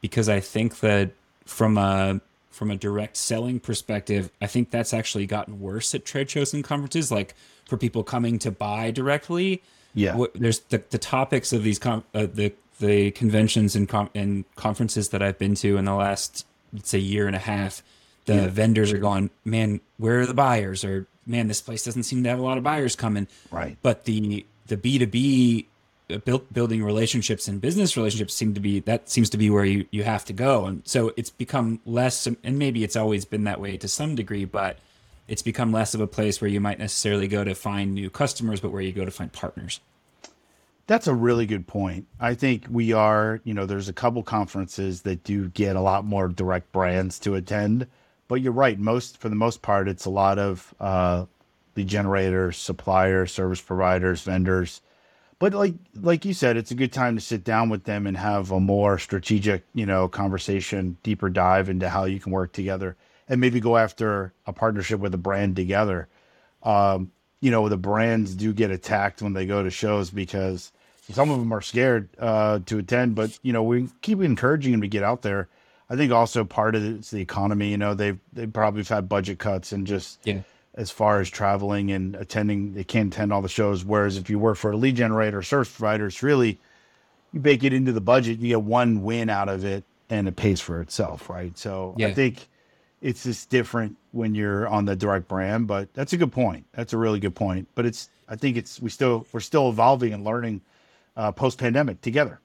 because 0.00 0.26
I 0.26 0.40
think 0.40 0.80
that 0.80 1.10
from 1.44 1.76
a 1.76 2.22
from 2.50 2.70
a 2.70 2.76
direct 2.76 3.18
selling 3.18 3.60
perspective, 3.60 4.30
I 4.40 4.46
think 4.46 4.70
that's 4.70 4.94
actually 4.94 5.26
gotten 5.26 5.60
worse 5.60 5.94
at 5.94 6.06
trade 6.06 6.30
shows 6.30 6.54
and 6.54 6.64
conferences. 6.64 7.12
Like 7.12 7.34
for 7.68 7.76
people 7.76 8.04
coming 8.04 8.38
to 8.38 8.50
buy 8.50 8.90
directly. 8.90 9.62
Yeah, 9.92 10.16
what, 10.16 10.32
there's 10.32 10.60
the, 10.60 10.82
the 10.88 10.96
topics 10.96 11.52
of 11.52 11.62
these 11.62 11.78
com- 11.78 12.04
uh, 12.14 12.26
the 12.32 12.54
the 12.80 13.10
conventions 13.10 13.76
and 13.76 13.86
com- 13.86 14.08
and 14.14 14.46
conferences 14.56 15.10
that 15.10 15.20
I've 15.20 15.38
been 15.38 15.54
to 15.56 15.76
in 15.76 15.84
the 15.84 15.94
last 15.94 16.46
let's 16.72 16.88
say 16.88 16.98
year 17.00 17.26
and 17.26 17.36
a 17.36 17.40
half. 17.40 17.82
The 18.24 18.34
yeah. 18.34 18.46
vendors 18.48 18.94
are 18.94 18.98
going, 18.98 19.28
man, 19.44 19.82
where 19.98 20.20
are 20.20 20.26
the 20.26 20.32
buyers? 20.32 20.84
Or 20.84 21.06
man, 21.26 21.48
this 21.48 21.60
place 21.60 21.84
doesn't 21.84 22.04
seem 22.04 22.22
to 22.22 22.30
have 22.30 22.38
a 22.38 22.42
lot 22.42 22.56
of 22.56 22.64
buyers 22.64 22.96
coming. 22.96 23.28
Right. 23.50 23.76
But 23.82 24.06
the 24.06 24.46
the 24.68 24.78
B 24.78 24.98
two 24.98 25.06
B 25.06 25.68
built 26.24 26.52
building 26.52 26.84
relationships 26.84 27.48
and 27.48 27.60
business 27.60 27.96
relationships 27.96 28.34
seem 28.34 28.52
to 28.54 28.60
be 28.60 28.80
that 28.80 29.08
seems 29.08 29.30
to 29.30 29.38
be 29.38 29.48
where 29.48 29.64
you 29.64 29.86
you 29.90 30.04
have 30.04 30.24
to 30.24 30.32
go 30.32 30.66
and 30.66 30.82
so 30.84 31.12
it's 31.16 31.30
become 31.30 31.80
less 31.86 32.26
and 32.26 32.58
maybe 32.58 32.84
it's 32.84 32.96
always 32.96 33.24
been 33.24 33.44
that 33.44 33.60
way 33.60 33.76
to 33.76 33.88
some 33.88 34.14
degree 34.14 34.44
but 34.44 34.78
it's 35.28 35.42
become 35.42 35.72
less 35.72 35.94
of 35.94 36.00
a 36.00 36.06
place 36.06 36.40
where 36.40 36.50
you 36.50 36.60
might 36.60 36.78
necessarily 36.78 37.28
go 37.28 37.44
to 37.44 37.54
find 37.54 37.94
new 37.94 38.10
customers, 38.10 38.60
but 38.60 38.70
where 38.70 38.82
you 38.82 38.92
go 38.92 39.04
to 39.04 39.10
find 39.10 39.32
partners. 39.32 39.80
That's 40.86 41.06
a 41.06 41.14
really 41.14 41.46
good 41.46 41.66
point. 41.66 42.06
I 42.20 42.34
think 42.34 42.66
we 42.68 42.92
are, 42.92 43.40
you 43.44 43.54
know, 43.54 43.64
there's 43.64 43.88
a 43.88 43.92
couple 43.92 44.22
conferences 44.22 45.02
that 45.02 45.22
do 45.24 45.48
get 45.48 45.76
a 45.76 45.80
lot 45.80 46.04
more 46.04 46.28
direct 46.28 46.72
brands 46.72 47.18
to 47.20 47.36
attend, 47.36 47.86
but 48.28 48.42
you're 48.42 48.52
right. 48.52 48.78
Most, 48.78 49.18
for 49.18 49.28
the 49.28 49.34
most 49.36 49.62
part, 49.62 49.88
it's 49.88 50.04
a 50.04 50.10
lot 50.10 50.38
of 50.38 50.74
uh, 50.80 51.24
lead 51.76 51.86
generators, 51.86 52.58
suppliers, 52.58 53.32
service 53.32 53.60
providers, 53.60 54.22
vendors. 54.22 54.82
But 55.42 55.54
like 55.54 55.74
like 56.00 56.24
you 56.24 56.34
said, 56.34 56.56
it's 56.56 56.70
a 56.70 56.76
good 56.76 56.92
time 56.92 57.16
to 57.16 57.20
sit 57.20 57.42
down 57.42 57.68
with 57.68 57.82
them 57.82 58.06
and 58.06 58.16
have 58.16 58.52
a 58.52 58.60
more 58.60 58.96
strategic, 58.96 59.64
you 59.74 59.84
know, 59.84 60.06
conversation, 60.06 60.98
deeper 61.02 61.28
dive 61.28 61.68
into 61.68 61.88
how 61.88 62.04
you 62.04 62.20
can 62.20 62.30
work 62.30 62.52
together 62.52 62.94
and 63.28 63.40
maybe 63.40 63.58
go 63.58 63.76
after 63.76 64.32
a 64.46 64.52
partnership 64.52 65.00
with 65.00 65.12
a 65.14 65.18
brand 65.18 65.56
together. 65.56 66.06
Um, 66.62 67.10
you 67.40 67.50
know, 67.50 67.68
the 67.68 67.76
brands 67.76 68.36
do 68.36 68.52
get 68.52 68.70
attacked 68.70 69.20
when 69.20 69.32
they 69.32 69.44
go 69.44 69.64
to 69.64 69.70
shows 69.70 70.10
because 70.10 70.70
some 71.10 71.28
of 71.28 71.40
them 71.40 71.50
are 71.50 71.60
scared 71.60 72.08
uh, 72.20 72.60
to 72.66 72.78
attend, 72.78 73.16
but 73.16 73.36
you 73.42 73.52
know, 73.52 73.64
we 73.64 73.88
keep 74.00 74.20
encouraging 74.20 74.70
them 74.70 74.82
to 74.82 74.86
get 74.86 75.02
out 75.02 75.22
there. 75.22 75.48
I 75.90 75.96
think 75.96 76.12
also 76.12 76.44
part 76.44 76.76
of 76.76 76.84
it's 76.84 77.10
the 77.10 77.20
economy. 77.20 77.68
You 77.68 77.78
know, 77.78 77.94
they've 77.94 78.20
they 78.32 78.46
probably 78.46 78.82
have 78.82 78.88
had 78.90 79.08
budget 79.08 79.40
cuts 79.40 79.72
and 79.72 79.88
just 79.88 80.20
yeah. 80.22 80.42
As 80.74 80.90
far 80.90 81.20
as 81.20 81.28
traveling 81.28 81.90
and 81.90 82.14
attending, 82.16 82.74
they 82.74 82.84
can't 82.84 83.12
attend 83.12 83.32
all 83.32 83.42
the 83.42 83.48
shows. 83.48 83.84
Whereas 83.84 84.16
if 84.16 84.30
you 84.30 84.38
work 84.38 84.56
for 84.56 84.72
a 84.72 84.76
lead 84.76 84.96
generator 84.96 85.38
or 85.38 85.42
service 85.42 85.70
provider, 85.70 86.06
it's 86.06 86.22
really 86.22 86.58
you 87.32 87.40
bake 87.40 87.64
it 87.64 87.72
into 87.72 87.92
the 87.92 88.00
budget, 88.00 88.38
you 88.38 88.48
get 88.48 88.62
one 88.62 89.02
win 89.02 89.28
out 89.28 89.48
of 89.48 89.64
it, 89.64 89.84
and 90.10 90.28
it 90.28 90.36
pays 90.36 90.60
for 90.60 90.80
itself, 90.80 91.28
right? 91.28 91.56
So 91.56 91.94
yeah. 91.96 92.08
I 92.08 92.14
think 92.14 92.48
it's 93.00 93.24
just 93.24 93.50
different 93.50 93.96
when 94.12 94.34
you're 94.34 94.68
on 94.68 94.84
the 94.84 94.96
direct 94.96 95.28
brand. 95.28 95.66
But 95.66 95.92
that's 95.94 96.12
a 96.12 96.16
good 96.16 96.32
point. 96.32 96.66
That's 96.72 96.92
a 96.92 96.98
really 96.98 97.20
good 97.20 97.34
point. 97.34 97.68
But 97.74 97.86
it's 97.86 98.08
I 98.28 98.36
think 98.36 98.56
it's 98.56 98.80
we 98.80 98.90
still 98.90 99.26
we're 99.32 99.40
still 99.40 99.68
evolving 99.68 100.12
and 100.12 100.24
learning 100.24 100.62
uh, 101.16 101.32
post 101.32 101.58
pandemic 101.58 102.00
together. 102.00 102.40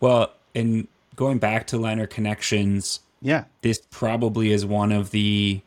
Well, 0.00 0.32
and 0.54 0.88
going 1.14 1.38
back 1.38 1.66
to 1.68 1.78
Liner 1.78 2.06
Connections, 2.06 3.00
yeah, 3.20 3.44
this 3.60 3.80
probably 3.90 4.50
is 4.50 4.64
one 4.64 4.92
of 4.92 5.10
the 5.10 5.60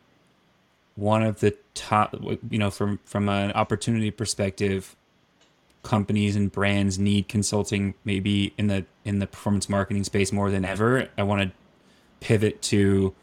one 0.96 1.22
of 1.22 1.40
the 1.40 1.56
top. 1.74 2.14
You 2.50 2.58
know, 2.58 2.70
from 2.70 3.00
from 3.04 3.28
an 3.28 3.52
opportunity 3.52 4.10
perspective, 4.10 4.96
companies 5.82 6.34
and 6.34 6.50
brands 6.50 6.98
need 6.98 7.28
consulting 7.28 7.94
maybe 8.04 8.52
in 8.58 8.66
the 8.66 8.84
in 9.04 9.18
the 9.18 9.26
performance 9.26 9.68
marketing 9.68 10.04
space 10.04 10.32
more 10.32 10.50
than 10.50 10.64
ever. 10.64 11.08
I 11.16 11.22
want 11.22 11.42
to 11.42 11.52
pivot 12.20 12.62
to 12.62 13.14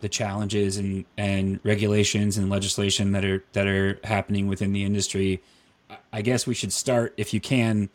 the 0.00 0.08
challenges 0.08 0.76
and 0.76 1.04
and 1.16 1.60
regulations 1.64 2.36
and 2.36 2.50
legislation 2.50 3.12
that 3.12 3.24
are 3.24 3.42
that 3.52 3.66
are 3.66 3.98
happening 4.04 4.46
within 4.46 4.72
the 4.72 4.84
industry. 4.84 5.42
I 6.12 6.22
guess 6.22 6.46
we 6.46 6.54
should 6.54 6.72
start 6.72 7.14
if 7.16 7.34
you 7.34 7.40
can 7.40 7.88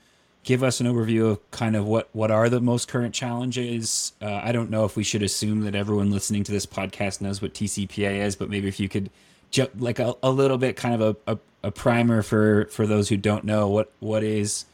give 0.43 0.63
us 0.63 0.79
an 0.79 0.87
overview 0.87 1.31
of 1.31 1.51
kind 1.51 1.75
of 1.75 1.85
what 1.85 2.09
what 2.13 2.31
are 2.31 2.49
the 2.49 2.61
most 2.61 2.87
current 2.87 3.13
challenges. 3.13 4.13
Uh, 4.21 4.39
I 4.43 4.51
don't 4.51 4.69
know 4.69 4.85
if 4.85 4.95
we 4.95 5.03
should 5.03 5.23
assume 5.23 5.61
that 5.61 5.75
everyone 5.75 6.11
listening 6.11 6.43
to 6.45 6.51
this 6.51 6.65
podcast 6.65 7.21
knows 7.21 7.41
what 7.41 7.53
TCPA 7.53 8.21
is, 8.21 8.35
but 8.35 8.49
maybe 8.49 8.67
if 8.67 8.79
you 8.79 8.89
could 8.89 9.09
ju- 9.51 9.69
like 9.77 9.99
a, 9.99 10.15
a 10.23 10.31
little 10.31 10.57
bit 10.57 10.75
kind 10.75 11.01
of 11.01 11.17
a, 11.27 11.33
a, 11.33 11.37
a 11.63 11.71
primer 11.71 12.21
for 12.21 12.65
for 12.65 12.87
those 12.87 13.09
who 13.09 13.17
don't 13.17 13.43
know 13.43 13.67
what 13.67 13.91
what 13.99 14.23
is 14.23 14.65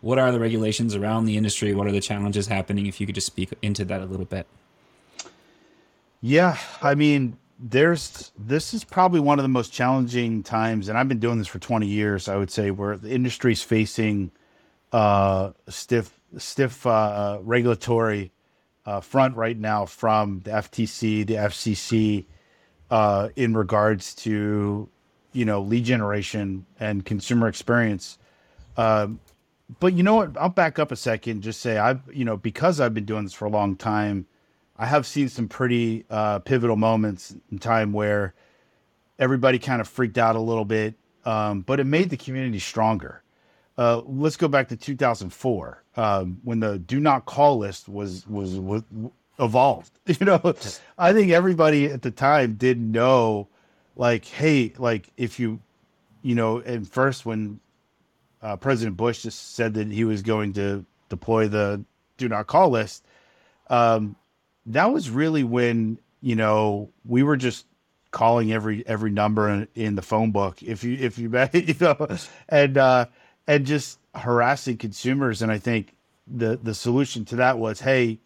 what 0.00 0.18
are 0.18 0.30
the 0.30 0.38
regulations 0.38 0.94
around 0.94 1.24
the 1.24 1.36
industry? 1.36 1.74
What 1.74 1.86
are 1.86 1.92
the 1.92 2.00
challenges 2.00 2.46
happening? 2.46 2.86
If 2.86 3.00
you 3.00 3.06
could 3.06 3.14
just 3.14 3.26
speak 3.26 3.52
into 3.62 3.84
that 3.86 4.00
a 4.00 4.04
little 4.06 4.26
bit. 4.26 4.46
Yeah 6.20 6.58
i 6.82 6.94
mean 6.94 7.36
there's 7.58 8.32
this 8.38 8.74
is 8.74 8.84
probably 8.84 9.20
one 9.20 9.38
of 9.38 9.42
the 9.42 9.48
most 9.48 9.72
challenging 9.72 10.42
times 10.42 10.88
and 10.88 10.98
i've 10.98 11.08
been 11.08 11.18
doing 11.18 11.38
this 11.38 11.46
for 11.46 11.58
20 11.58 11.86
years 11.86 12.28
i 12.28 12.36
would 12.36 12.50
say 12.50 12.70
where 12.70 12.96
the 12.96 13.10
industry's 13.10 13.62
facing 13.62 14.30
uh 14.92 15.52
stiff 15.68 16.18
stiff 16.38 16.86
uh 16.86 17.38
regulatory 17.42 18.32
uh, 18.84 19.00
front 19.00 19.34
right 19.36 19.58
now 19.58 19.84
from 19.84 20.40
the 20.44 20.50
ftc 20.50 21.26
the 21.26 21.34
fcc 21.34 22.24
uh, 22.90 23.28
in 23.36 23.56
regards 23.56 24.14
to 24.14 24.88
you 25.32 25.44
know 25.44 25.60
lead 25.60 25.84
generation 25.84 26.66
and 26.80 27.04
consumer 27.04 27.48
experience. 27.48 28.18
Um, 28.76 29.20
but 29.80 29.94
you 29.94 30.02
know 30.02 30.14
what? 30.14 30.36
I'll 30.36 30.48
back 30.48 30.78
up 30.78 30.92
a 30.92 30.96
second. 30.96 31.42
Just 31.42 31.60
say 31.60 31.78
I've 31.78 32.00
you 32.12 32.24
know 32.24 32.36
because 32.36 32.80
I've 32.80 32.94
been 32.94 33.04
doing 33.04 33.24
this 33.24 33.32
for 33.32 33.46
a 33.46 33.50
long 33.50 33.76
time, 33.76 34.26
I 34.76 34.86
have 34.86 35.06
seen 35.06 35.28
some 35.28 35.48
pretty 35.48 36.04
uh, 36.10 36.38
pivotal 36.40 36.76
moments 36.76 37.34
in 37.50 37.58
time 37.58 37.92
where 37.92 38.34
everybody 39.18 39.58
kind 39.58 39.80
of 39.80 39.88
freaked 39.88 40.18
out 40.18 40.36
a 40.36 40.40
little 40.40 40.64
bit, 40.64 40.94
um, 41.24 41.62
but 41.62 41.80
it 41.80 41.84
made 41.84 42.10
the 42.10 42.16
community 42.16 42.58
stronger. 42.58 43.22
Uh, 43.78 44.00
let's 44.06 44.36
go 44.36 44.48
back 44.48 44.68
to 44.68 44.76
2004 44.76 45.82
um, 45.96 46.40
when 46.44 46.60
the 46.60 46.78
do 46.78 46.98
not 46.98 47.26
call 47.26 47.58
list 47.58 47.88
was 47.88 48.26
was, 48.26 48.58
was 48.58 48.82
evolved. 49.38 49.92
You 50.06 50.24
know, 50.24 50.54
I 50.96 51.12
think 51.12 51.32
everybody 51.32 51.86
at 51.86 52.02
the 52.02 52.12
time 52.12 52.54
didn't 52.54 52.92
know, 52.92 53.48
like, 53.96 54.24
hey, 54.24 54.72
like 54.78 55.08
if 55.16 55.40
you, 55.40 55.60
you 56.22 56.36
know, 56.36 56.58
and 56.58 56.88
first 56.88 57.26
when 57.26 57.58
uh, 58.40 58.56
President 58.56 58.96
Bush 58.96 59.22
just 59.22 59.56
said 59.56 59.74
that 59.74 59.88
he 59.88 60.04
was 60.04 60.22
going 60.22 60.52
to 60.54 60.86
deploy 61.08 61.48
the 61.48 61.84
do 62.18 62.28
not 62.28 62.46
call 62.46 62.70
list, 62.70 63.04
um, 63.68 64.14
that 64.66 64.92
was 64.92 65.10
really 65.10 65.44
when 65.44 65.98
you 66.20 66.36
know 66.36 66.90
we 67.04 67.22
were 67.22 67.36
just 67.36 67.66
calling 68.10 68.52
every 68.52 68.86
every 68.86 69.10
number 69.10 69.48
in, 69.48 69.68
in 69.74 69.94
the 69.94 70.02
phone 70.02 70.30
book 70.30 70.62
if 70.62 70.82
you 70.82 70.96
if 70.98 71.18
you 71.18 71.30
you 71.52 71.74
know 71.80 72.08
and 72.48 72.78
uh 72.78 73.04
and 73.46 73.66
just 73.66 73.98
harassing 74.14 74.76
consumers 74.76 75.42
and 75.42 75.52
i 75.52 75.58
think 75.58 75.94
the 76.26 76.58
the 76.62 76.74
solution 76.74 77.24
to 77.24 77.36
that 77.36 77.58
was 77.58 77.80
hey 77.80 78.18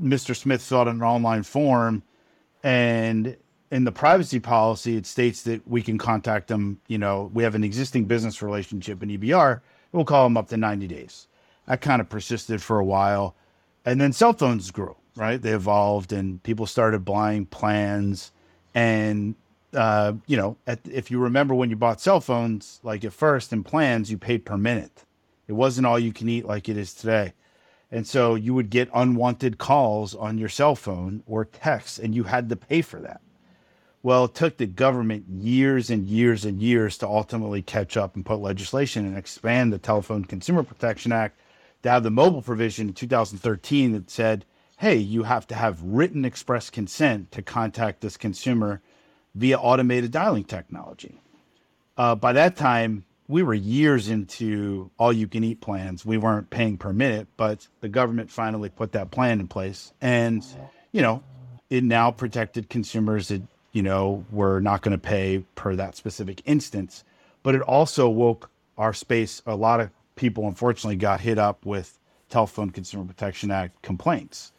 Mr. 0.00 0.36
Smith 0.36 0.62
filled 0.62 0.88
out 0.88 0.94
an 0.94 1.02
online 1.02 1.42
form, 1.42 2.02
and 2.62 3.36
in 3.70 3.84
the 3.84 3.92
privacy 3.92 4.40
policy, 4.40 4.96
it 4.96 5.06
states 5.06 5.42
that 5.42 5.66
we 5.66 5.82
can 5.82 5.98
contact 5.98 6.48
them. 6.48 6.80
You 6.86 6.98
know, 6.98 7.30
we 7.34 7.42
have 7.42 7.54
an 7.54 7.64
existing 7.64 8.04
business 8.04 8.42
relationship 8.42 9.02
in 9.02 9.08
EBR. 9.10 9.60
We'll 9.92 10.04
call 10.04 10.24
them 10.24 10.36
up 10.36 10.48
to 10.48 10.56
90 10.56 10.86
days. 10.86 11.26
That 11.66 11.80
kind 11.80 12.00
of 12.00 12.08
persisted 12.08 12.62
for 12.62 12.78
a 12.78 12.84
while. 12.84 13.34
And 13.84 14.00
then 14.00 14.12
cell 14.12 14.32
phones 14.32 14.70
grew, 14.70 14.96
right? 15.16 15.40
They 15.40 15.52
evolved 15.52 16.12
and 16.12 16.42
people 16.42 16.66
started 16.66 17.04
buying 17.04 17.46
plans. 17.46 18.32
And, 18.74 19.34
uh, 19.74 20.14
you 20.26 20.36
know, 20.36 20.56
at, 20.66 20.80
if 20.84 21.10
you 21.10 21.18
remember 21.18 21.54
when 21.54 21.70
you 21.70 21.76
bought 21.76 22.00
cell 22.00 22.20
phones, 22.20 22.80
like 22.82 23.04
at 23.04 23.12
first 23.12 23.52
in 23.52 23.64
plans, 23.64 24.10
you 24.10 24.18
paid 24.18 24.44
per 24.44 24.56
minute. 24.56 25.04
It 25.46 25.52
wasn't 25.52 25.86
all 25.86 25.98
you 25.98 26.12
can 26.12 26.28
eat 26.28 26.46
like 26.46 26.68
it 26.68 26.76
is 26.76 26.94
today. 26.94 27.34
And 27.90 28.06
so 28.06 28.34
you 28.34 28.54
would 28.54 28.70
get 28.70 28.88
unwanted 28.94 29.58
calls 29.58 30.14
on 30.14 30.38
your 30.38 30.48
cell 30.48 30.74
phone 30.74 31.22
or 31.26 31.44
texts, 31.44 31.98
and 31.98 32.14
you 32.14 32.24
had 32.24 32.48
to 32.48 32.56
pay 32.56 32.82
for 32.82 33.00
that. 33.00 33.20
Well, 34.02 34.26
it 34.26 34.34
took 34.34 34.56
the 34.56 34.66
government 34.66 35.26
years 35.28 35.90
and 35.90 36.06
years 36.06 36.44
and 36.44 36.60
years 36.60 36.98
to 36.98 37.06
ultimately 37.06 37.62
catch 37.62 37.96
up 37.96 38.16
and 38.16 38.26
put 38.26 38.40
legislation 38.40 39.06
and 39.06 39.16
expand 39.16 39.72
the 39.72 39.78
Telephone 39.78 40.24
Consumer 40.24 40.62
Protection 40.62 41.12
Act 41.12 41.40
to 41.82 41.90
have 41.90 42.02
the 42.02 42.10
mobile 42.10 42.42
provision 42.42 42.88
in 42.88 42.94
2013 42.94 43.92
that 43.92 44.10
said, 44.10 44.44
hey, 44.78 44.96
you 44.96 45.22
have 45.22 45.46
to 45.46 45.54
have 45.54 45.82
written 45.82 46.24
express 46.24 46.68
consent 46.68 47.30
to 47.32 47.42
contact 47.42 48.00
this 48.00 48.16
consumer 48.16 48.82
via 49.34 49.58
automated 49.58 50.10
dialing 50.10 50.44
technology. 50.44 51.20
Uh, 51.96 52.14
by 52.14 52.32
that 52.32 52.56
time, 52.56 53.04
we 53.28 53.42
were 53.42 53.54
years 53.54 54.08
into 54.08 54.90
all 54.98 55.12
you 55.12 55.26
can 55.26 55.44
eat 55.44 55.60
plans. 55.60 56.04
We 56.04 56.18
weren't 56.18 56.50
paying 56.50 56.76
per 56.76 56.92
minute, 56.92 57.28
but 57.36 57.66
the 57.80 57.88
government 57.88 58.30
finally 58.30 58.68
put 58.68 58.92
that 58.92 59.10
plan 59.10 59.40
in 59.40 59.48
place. 59.48 59.92
And, 60.00 60.44
you 60.92 61.00
know, 61.00 61.22
it 61.70 61.82
now 61.84 62.10
protected 62.10 62.68
consumers 62.68 63.28
that, 63.28 63.42
you 63.72 63.82
know, 63.82 64.24
were 64.30 64.60
not 64.60 64.82
going 64.82 64.92
to 64.92 64.98
pay 64.98 65.44
per 65.54 65.74
that 65.76 65.96
specific 65.96 66.42
instance. 66.44 67.02
But 67.42 67.54
it 67.54 67.62
also 67.62 68.08
woke 68.08 68.50
our 68.76 68.92
space. 68.92 69.40
A 69.46 69.56
lot 69.56 69.80
of 69.80 69.90
people, 70.16 70.46
unfortunately, 70.46 70.96
got 70.96 71.20
hit 71.20 71.38
up 71.38 71.64
with 71.64 71.98
Telephone 72.28 72.70
Consumer 72.70 73.04
Protection 73.04 73.50
Act 73.50 73.80
complaints 73.82 74.52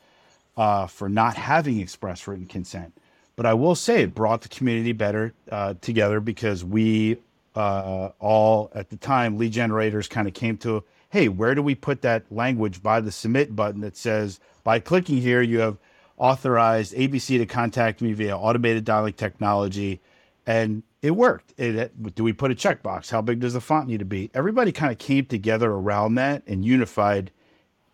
uh, 0.58 0.88
for 0.88 1.08
not 1.08 1.36
having 1.36 1.79
express 1.79 2.27
written 2.27 2.46
consent. 2.46 2.98
But 3.36 3.46
I 3.46 3.54
will 3.54 3.75
say 3.75 4.04
it 4.04 4.15
brought 4.15 4.42
the 4.42 4.50
community 4.50 4.94
better 4.94 5.34
uh, 5.51 5.75
together 5.82 6.20
because 6.20 6.63
we 6.63 7.18
uh, 7.56 8.10
all 8.20 8.72
at 8.74 8.89
the 8.89 8.98
time 8.98 9.38
lead 9.38 9.51
generators 9.51 10.08
kind 10.08 10.27
of 10.27 10.34
came 10.34 10.58
to 10.58 10.84
hey 11.10 11.30
where 11.30 11.56
do 11.56 11.62
we 11.62 11.74
put 11.74 12.01
that 12.01 12.30
language 12.30 12.84
by 12.84 13.00
the 13.00 13.12
submit 13.12 13.56
button 13.56 13.80
that 13.80 13.96
says 13.96 14.42
by 14.65 14.77
clicking 14.77 15.22
here 15.22 15.42
you 15.42 15.60
have 15.60 15.77
authorized 16.18 16.94
abc 16.96 17.25
to 17.38 17.46
contact 17.46 18.01
me 18.01 18.12
via 18.12 18.36
automated 18.36 18.84
dialing 18.84 19.13
technology 19.13 20.01
and 20.46 20.84
it 21.06 21.15
worked. 21.15 21.54
It, 21.60 22.15
do 22.15 22.24
we 22.24 22.34
put 22.34 22.51
a 22.51 22.56
checkbox? 22.56 23.12
How 23.12 23.22
big 23.22 23.39
does 23.39 23.54
the 23.54 23.62
font 23.62 23.88
need 23.88 24.00
to 24.00 24.06
be? 24.06 24.32
Everybody 24.34 24.72
kind 24.72 24.92
of 24.92 24.98
came 24.98 25.25
together 25.25 25.70
around 25.72 26.15
that 26.15 26.42
and 26.48 26.65
unified 26.65 27.30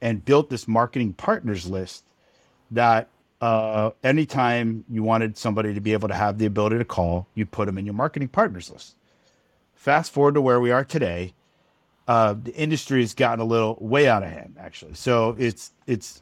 and 0.02 0.24
built 0.24 0.50
this 0.50 0.66
marketing 0.66 1.14
partners 1.14 1.70
list 1.70 2.06
that 2.72 3.10
uh, 3.42 3.92
anytime 4.04 4.86
you 4.90 5.04
wanted 5.04 5.38
somebody 5.38 5.74
to 5.74 5.82
be 5.82 5.94
able 5.94 6.08
to 6.08 6.16
have 6.16 6.38
the 6.38 6.46
ability 6.46 6.78
to 6.78 6.86
call 6.86 7.28
you 7.36 7.46
put 7.46 7.66
them 7.66 7.78
in 7.78 7.86
your 7.86 7.96
marketing 7.96 8.28
partners 8.30 8.70
list 8.72 8.96
Fast 9.82 10.14
forward 10.14 10.36
to 10.36 10.42
where 10.42 10.60
we 10.60 10.70
are 10.70 10.86
today, 10.86 11.34
uh, 12.08 12.36
the 12.40 12.54
industry 12.54 13.02
has 13.02 13.16
gotten 13.16 13.40
a 13.40 13.44
little 13.44 13.80
way 13.82 14.08
out 14.08 14.22
of 14.22 14.30
hand, 14.30 14.56
actually. 14.60 14.94
So 14.94 15.36
it's 15.40 15.72
it's 15.88 16.22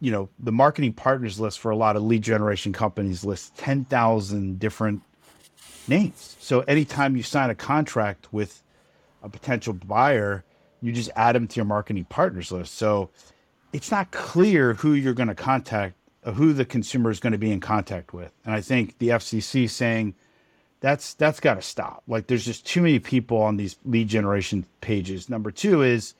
you 0.00 0.10
know 0.10 0.28
the 0.40 0.50
marketing 0.50 0.94
partners 0.94 1.38
list 1.38 1.60
for 1.60 1.70
a 1.70 1.76
lot 1.76 1.94
of 1.94 2.02
lead 2.02 2.22
generation 2.22 2.72
companies 2.72 3.24
lists 3.24 3.52
ten 3.56 3.84
thousand 3.84 4.58
different 4.58 5.00
names. 5.86 6.36
So 6.40 6.62
anytime 6.62 7.16
you 7.16 7.22
sign 7.22 7.50
a 7.50 7.54
contract 7.54 8.32
with 8.32 8.64
a 9.22 9.28
potential 9.28 9.74
buyer, 9.74 10.42
you 10.80 10.90
just 10.90 11.10
add 11.14 11.36
them 11.36 11.46
to 11.46 11.56
your 11.56 11.66
marketing 11.66 12.06
partners 12.06 12.50
list. 12.50 12.74
So 12.74 13.10
it's 13.72 13.92
not 13.92 14.10
clear 14.10 14.74
who 14.74 14.94
you're 14.94 15.14
going 15.14 15.28
to 15.28 15.36
contact, 15.36 15.94
who 16.24 16.52
the 16.52 16.64
consumer 16.64 17.10
is 17.10 17.20
going 17.20 17.32
to 17.32 17.38
be 17.38 17.50
in 17.50 17.60
contact 17.60 18.14
with. 18.14 18.32
And 18.44 18.54
I 18.54 18.60
think 18.60 18.98
the 18.98 19.08
FCC 19.10 19.68
saying 19.68 20.14
that's 20.80 21.14
that's 21.14 21.40
got 21.40 21.54
to 21.54 21.62
stop. 21.62 22.02
Like 22.06 22.26
there's 22.26 22.44
just 22.44 22.66
too 22.66 22.82
many 22.82 22.98
people 22.98 23.38
on 23.38 23.56
these 23.56 23.76
lead 23.84 24.08
generation 24.08 24.66
pages. 24.80 25.28
Number 25.28 25.50
two 25.50 25.82
is 25.82 26.14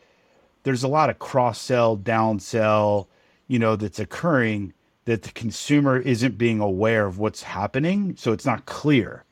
there's 0.63 0.83
a 0.83 0.89
lot 0.89 1.11
of 1.11 1.19
cross 1.19 1.61
sell, 1.61 1.97
down 1.97 2.39
sell, 2.39 3.09
you 3.49 3.59
know, 3.59 3.77
that's 3.77 3.99
occurring 3.99 4.73
that 5.05 5.23
the 5.23 5.33
consumer 5.33 5.99
isn't 5.99 6.39
being 6.39 6.61
aware 6.61 7.07
of 7.07 7.19
what's 7.19 7.43
happening, 7.43 8.15
so 8.17 8.33
it's 8.33 8.47
not 8.47 8.67
clear. 8.67 9.25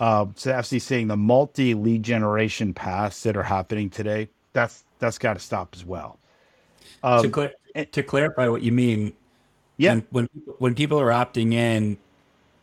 Uh, 0.00 0.26
so 0.34 0.50
actually 0.50 0.80
saying 0.80 1.06
the 1.06 1.16
multi 1.16 1.74
lead 1.74 2.02
generation 2.02 2.74
paths 2.74 3.22
that 3.22 3.36
are 3.36 3.44
happening 3.44 3.88
today, 3.88 4.28
that's 4.52 4.84
that's 4.98 5.18
got 5.18 5.34
to 5.34 5.40
stop 5.40 5.74
as 5.74 5.84
well. 5.84 6.18
Um, 7.04 7.30
to, 7.30 7.32
cl- 7.32 7.86
to 7.86 8.02
clarify 8.02 8.48
what 8.48 8.62
you 8.62 8.72
mean, 8.72 9.12
yeah, 9.76 9.94
when, 9.94 10.06
when 10.10 10.28
when 10.58 10.74
people 10.74 11.00
are 11.00 11.08
opting 11.10 11.52
in, 11.52 11.98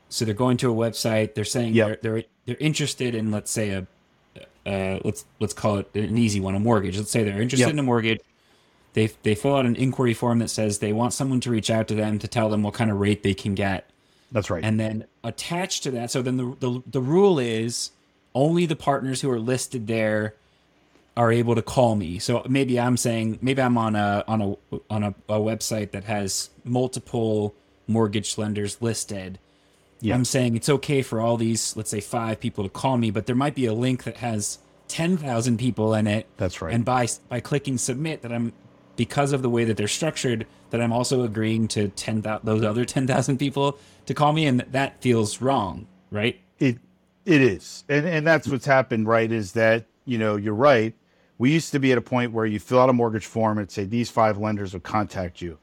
so 0.09 0.25
they're 0.25 0.33
going 0.33 0.57
to 0.57 0.71
a 0.71 0.75
website. 0.75 1.35
They're 1.35 1.45
saying 1.45 1.73
yep. 1.73 2.01
they're, 2.01 2.13
they're 2.13 2.23
they're 2.45 2.57
interested 2.59 3.15
in 3.15 3.31
let's 3.31 3.51
say 3.51 3.69
a 3.71 3.87
uh, 4.65 4.99
let's 5.03 5.25
let's 5.39 5.53
call 5.53 5.77
it 5.77 5.89
an 5.95 6.17
easy 6.17 6.39
one, 6.39 6.55
a 6.55 6.59
mortgage. 6.59 6.97
Let's 6.97 7.11
say 7.11 7.23
they're 7.23 7.41
interested 7.41 7.67
yep. 7.67 7.73
in 7.73 7.79
a 7.79 7.83
mortgage. 7.83 8.19
They 8.93 9.07
they 9.23 9.35
fill 9.35 9.55
out 9.55 9.65
an 9.65 9.75
inquiry 9.75 10.13
form 10.13 10.39
that 10.39 10.49
says 10.49 10.79
they 10.79 10.93
want 10.93 11.13
someone 11.13 11.39
to 11.41 11.49
reach 11.49 11.69
out 11.69 11.87
to 11.87 11.95
them 11.95 12.19
to 12.19 12.27
tell 12.27 12.49
them 12.49 12.63
what 12.63 12.73
kind 12.73 12.91
of 12.91 12.99
rate 12.99 13.23
they 13.23 13.33
can 13.33 13.55
get. 13.55 13.89
That's 14.31 14.49
right. 14.49 14.63
And 14.63 14.79
then 14.79 15.05
attached 15.23 15.83
to 15.83 15.91
that, 15.91 16.11
so 16.11 16.21
then 16.21 16.37
the 16.37 16.55
the, 16.59 16.83
the 16.85 17.01
rule 17.01 17.39
is 17.39 17.91
only 18.35 18.65
the 18.65 18.75
partners 18.75 19.21
who 19.21 19.31
are 19.31 19.39
listed 19.39 19.87
there 19.87 20.35
are 21.17 21.31
able 21.31 21.55
to 21.55 21.61
call 21.61 21.95
me. 21.95 22.19
So 22.19 22.45
maybe 22.47 22.79
I'm 22.79 22.97
saying 22.97 23.39
maybe 23.41 23.61
I'm 23.61 23.77
on 23.77 23.95
a 23.95 24.23
on 24.27 24.41
a 24.41 24.79
on 24.89 25.03
a, 25.03 25.09
a 25.27 25.39
website 25.39 25.91
that 25.91 26.05
has 26.05 26.49
multiple 26.63 27.55
mortgage 27.87 28.37
lenders 28.37 28.81
listed. 28.81 29.39
Yeah. 30.01 30.15
I'm 30.15 30.23
saying 30.23 30.55
it's 30.55 30.69
okay 30.69 31.01
for 31.01 31.19
all 31.19 31.35
these, 31.35 31.75
let's 31.75 31.89
say 31.89 31.99
five 31.99 32.39
people 32.39 32.63
to 32.63 32.69
call 32.69 32.97
me, 32.97 33.11
but 33.11 33.25
there 33.25 33.35
might 33.35 33.55
be 33.55 33.65
a 33.65 33.73
link 33.73 34.05
that 34.05 34.17
has 34.17 34.59
10,000 34.87 35.57
people 35.57 35.93
in 35.93 36.07
it. 36.07 36.25
That's 36.37 36.61
right. 36.61 36.73
And 36.73 36.85
by 36.85 37.07
by 37.27 37.39
clicking 37.39 37.77
submit 37.77 38.21
that 38.21 38.31
I'm 38.31 38.53
because 38.95 39.31
of 39.31 39.41
the 39.41 39.49
way 39.49 39.63
that 39.63 39.77
they're 39.77 39.87
structured 39.87 40.45
that 40.71 40.81
I'm 40.81 40.91
also 40.91 41.23
agreeing 41.23 41.67
to 41.69 41.87
10 41.89 42.21
those 42.43 42.63
other 42.63 42.85
10,000 42.85 43.37
people 43.37 43.79
to 44.05 44.13
call 44.13 44.33
me 44.33 44.45
and 44.45 44.59
that 44.71 45.01
feels 45.01 45.41
wrong, 45.41 45.87
right? 46.11 46.39
It 46.59 46.77
it 47.25 47.41
is. 47.41 47.83
And 47.89 48.07
and 48.07 48.25
that's 48.25 48.47
what's 48.47 48.65
happened, 48.65 49.07
right, 49.07 49.31
is 49.31 49.53
that, 49.53 49.85
you 50.05 50.17
know, 50.17 50.35
you're 50.35 50.53
right. 50.53 50.93
We 51.39 51.51
used 51.51 51.71
to 51.71 51.79
be 51.79 51.91
at 51.93 51.97
a 51.97 52.01
point 52.01 52.33
where 52.33 52.45
you 52.45 52.59
fill 52.59 52.81
out 52.81 52.89
a 52.89 52.93
mortgage 52.93 53.25
form 53.25 53.57
and 53.57 53.71
say 53.71 53.85
these 53.85 54.11
five 54.11 54.37
lenders 54.37 54.73
will 54.73 54.81
contact 54.81 55.41
you. 55.41 55.57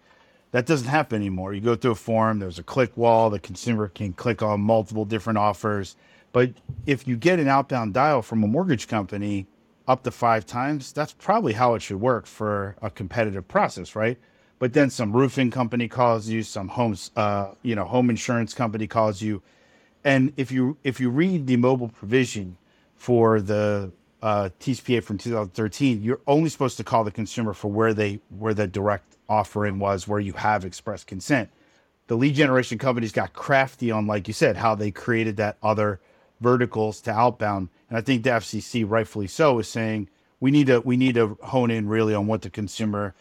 That 0.52 0.64
doesn't 0.64 0.88
happen 0.88 1.16
anymore. 1.16 1.52
You 1.52 1.61
go 1.61 1.76
through 1.76 1.90
a 1.90 1.97
form, 1.97 2.38
there's 2.38 2.59
a 2.59 2.62
click 2.62 2.97
wall, 2.97 3.28
the 3.28 3.38
consumer 3.38 3.88
can 3.88 4.14
click 4.14 4.42
on 4.42 4.62
multiple 4.62 5.04
different 5.04 5.38
offers. 5.38 5.95
But 6.33 6.52
if 6.87 7.06
you 7.06 7.16
get 7.16 7.38
an 7.38 7.47
outbound 7.47 7.92
dial 7.92 8.23
from 8.23 8.42
a 8.42 8.47
mortgage 8.47 8.88
company 8.88 9.47
up 9.87 10.02
to 10.04 10.11
five 10.11 10.47
times, 10.47 10.92
that's 10.92 11.12
probably 11.12 11.52
how 11.52 11.75
it 11.75 11.83
should 11.83 12.00
work 12.00 12.26
for 12.26 12.75
a 12.80 12.88
competitive 12.88 13.47
process, 13.47 13.95
right? 13.95 14.18
But 14.59 14.73
then 14.73 14.88
some 14.88 15.14
roofing 15.14 15.50
company 15.50 15.88
calls 15.88 16.26
you, 16.26 16.42
some 16.42 16.68
homes, 16.68 17.11
uh, 17.16 17.52
you 17.62 17.75
know, 17.75 17.85
home 17.85 18.09
insurance 18.09 18.54
company 18.54 18.87
calls 18.87 19.21
you, 19.21 19.42
and 20.04 20.33
if 20.38 20.50
you 20.50 20.78
if 20.83 21.00
you 21.00 21.11
read 21.11 21.47
the 21.47 21.56
mobile 21.56 21.88
provision 21.88 22.56
for 22.95 23.42
the 23.42 23.92
uh, 24.23 24.50
TCPA 24.61 25.02
from 25.02 25.18
2013, 25.18 26.02
you're 26.02 26.20
only 26.26 26.49
supposed 26.49 26.76
to 26.78 26.85
call 26.85 27.04
the 27.04 27.11
consumer 27.11 27.52
for 27.52 27.70
where 27.70 27.94
they 27.94 28.20
where 28.38 28.54
the 28.54 28.66
direct 28.66 29.16
offering 29.28 29.78
was, 29.78 30.08
where 30.08 30.20
you 30.20 30.32
have 30.32 30.64
express 30.64 31.04
consent. 31.04 31.50
The 32.06 32.16
lead 32.16 32.35
generation 32.35 32.78
companies 32.78 33.12
got 33.12 33.32
crafty 33.32 33.90
on, 33.90 34.06
like 34.06 34.28
you 34.28 34.35
said, 34.35 34.56
how 34.56 34.75
they 34.75 34.90
created 34.90 35.37
that 35.38 35.56
other 35.62 36.00
verticals 36.40 37.00
to 37.02 37.11
outbound, 37.11 37.68
and 37.88 37.99
I 37.99 38.00
think 38.00 38.23
the 38.23 38.30
FCC, 38.30 38.88
rightfully 38.88 39.26
so, 39.26 39.58
is 39.58 39.68
saying 39.68 40.08
we 40.40 40.50
need 40.50 40.68
to 40.68 40.80
we 40.80 40.96
need 40.96 41.14
to 41.16 41.37
hone 41.42 41.70
in 41.70 41.88
really 41.88 42.14
on 42.14 42.26
what 42.26 42.42
the 42.42 42.50
consumer 42.50 43.14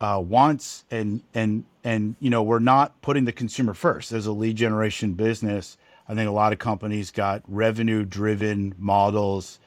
uh, 0.00 0.20
wants, 0.24 0.84
and 0.90 1.22
and 1.34 1.64
and 1.84 2.16
you 2.20 2.30
know 2.30 2.42
we're 2.42 2.58
not 2.58 3.00
putting 3.02 3.24
the 3.24 3.32
consumer 3.32 3.74
first 3.74 4.12
as 4.12 4.26
a 4.26 4.32
lead 4.32 4.56
generation 4.56 5.12
business. 5.14 5.76
I 6.08 6.14
think 6.14 6.28
a 6.28 6.32
lot 6.32 6.52
of 6.52 6.58
companies 6.58 7.10
got 7.10 7.42
revenue 7.46 8.04
driven 8.04 8.74
models 8.76 9.60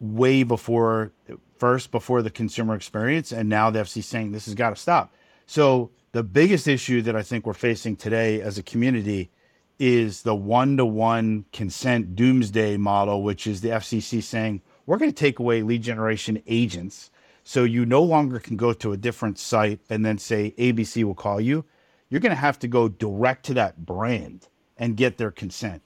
way 0.00 0.42
before 0.42 1.12
first 1.58 1.90
before 1.90 2.22
the 2.22 2.30
consumer 2.30 2.74
experience 2.74 3.32
and 3.32 3.48
now 3.48 3.70
the 3.70 3.78
FC 3.78 4.02
saying 4.02 4.32
this 4.32 4.44
has 4.44 4.54
got 4.54 4.70
to 4.70 4.76
stop. 4.76 5.12
So 5.46 5.90
the 6.12 6.22
biggest 6.22 6.68
issue 6.68 7.02
that 7.02 7.16
I 7.16 7.22
think 7.22 7.46
we're 7.46 7.54
facing 7.54 7.96
today 7.96 8.40
as 8.40 8.58
a 8.58 8.62
community 8.62 9.30
is 9.78 10.22
the 10.22 10.34
one-to-one 10.34 11.44
consent 11.52 12.16
doomsday 12.16 12.76
model 12.76 13.22
which 13.22 13.46
is 13.46 13.60
the 13.60 13.70
FCC 13.70 14.22
saying 14.22 14.62
we're 14.86 14.98
going 14.98 15.10
to 15.10 15.16
take 15.16 15.38
away 15.38 15.62
lead 15.62 15.82
generation 15.82 16.42
agents 16.46 17.10
so 17.48 17.62
you 17.62 17.86
no 17.86 18.02
longer 18.02 18.40
can 18.40 18.56
go 18.56 18.72
to 18.72 18.92
a 18.92 18.96
different 18.96 19.38
site 19.38 19.78
and 19.88 20.04
then 20.04 20.18
say 20.18 20.52
ABC 20.58 21.04
will 21.04 21.14
call 21.14 21.40
you. 21.40 21.64
You're 22.08 22.20
going 22.20 22.30
to 22.30 22.36
have 22.36 22.58
to 22.58 22.68
go 22.68 22.88
direct 22.88 23.46
to 23.46 23.54
that 23.54 23.86
brand 23.86 24.48
and 24.76 24.96
get 24.96 25.16
their 25.16 25.30
consent. 25.30 25.82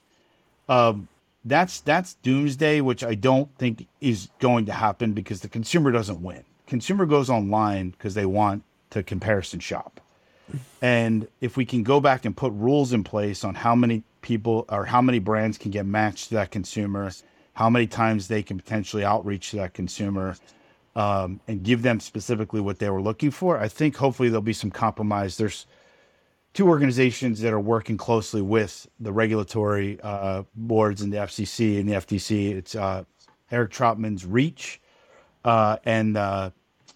Um, 0.67 1.07
that's 1.45 1.81
that's 1.81 2.15
doomsday, 2.15 2.81
which 2.81 3.03
I 3.03 3.15
don't 3.15 3.49
think 3.57 3.87
is 3.99 4.29
going 4.39 4.65
to 4.67 4.73
happen 4.73 5.13
because 5.13 5.41
the 5.41 5.49
consumer 5.49 5.91
doesn't 5.91 6.21
win. 6.21 6.43
Consumer 6.67 7.05
goes 7.05 7.29
online 7.29 7.91
because 7.91 8.13
they 8.13 8.25
want 8.25 8.63
to 8.91 9.03
comparison 9.03 9.59
shop. 9.59 9.99
And 10.81 11.27
if 11.39 11.57
we 11.57 11.65
can 11.65 11.83
go 11.83 11.99
back 11.99 12.25
and 12.25 12.35
put 12.35 12.51
rules 12.53 12.93
in 12.93 13.03
place 13.03 13.43
on 13.43 13.55
how 13.55 13.75
many 13.75 14.03
people 14.21 14.65
or 14.69 14.85
how 14.85 15.01
many 15.01 15.19
brands 15.19 15.57
can 15.57 15.71
get 15.71 15.85
matched 15.85 16.29
to 16.29 16.35
that 16.35 16.51
consumer, 16.51 17.11
how 17.53 17.69
many 17.69 17.87
times 17.87 18.27
they 18.27 18.43
can 18.43 18.57
potentially 18.57 19.03
outreach 19.03 19.51
to 19.51 19.57
that 19.57 19.73
consumer, 19.73 20.35
um, 20.95 21.39
and 21.47 21.63
give 21.63 21.81
them 21.81 21.99
specifically 21.99 22.59
what 22.59 22.79
they 22.79 22.89
were 22.89 23.01
looking 23.01 23.31
for, 23.31 23.57
I 23.57 23.67
think 23.67 23.95
hopefully 23.95 24.29
there'll 24.29 24.41
be 24.41 24.53
some 24.53 24.71
compromise. 24.71 25.37
There's 25.37 25.65
two 26.53 26.67
organizations 26.67 27.41
that 27.41 27.53
are 27.53 27.59
working 27.59 27.97
closely 27.97 28.41
with 28.41 28.87
the 28.99 29.11
regulatory 29.11 29.99
uh, 30.01 30.43
boards 30.55 31.01
and 31.01 31.11
the 31.11 31.17
FCC 31.17 31.79
and 31.79 31.87
the 31.87 31.93
FTC. 31.93 32.51
It's 32.51 32.75
uh, 32.75 33.03
Eric 33.51 33.71
Troutman's 33.71 34.25
Reach 34.25 34.81
uh, 35.45 35.77
and 35.85 36.17
uh, 36.17 36.51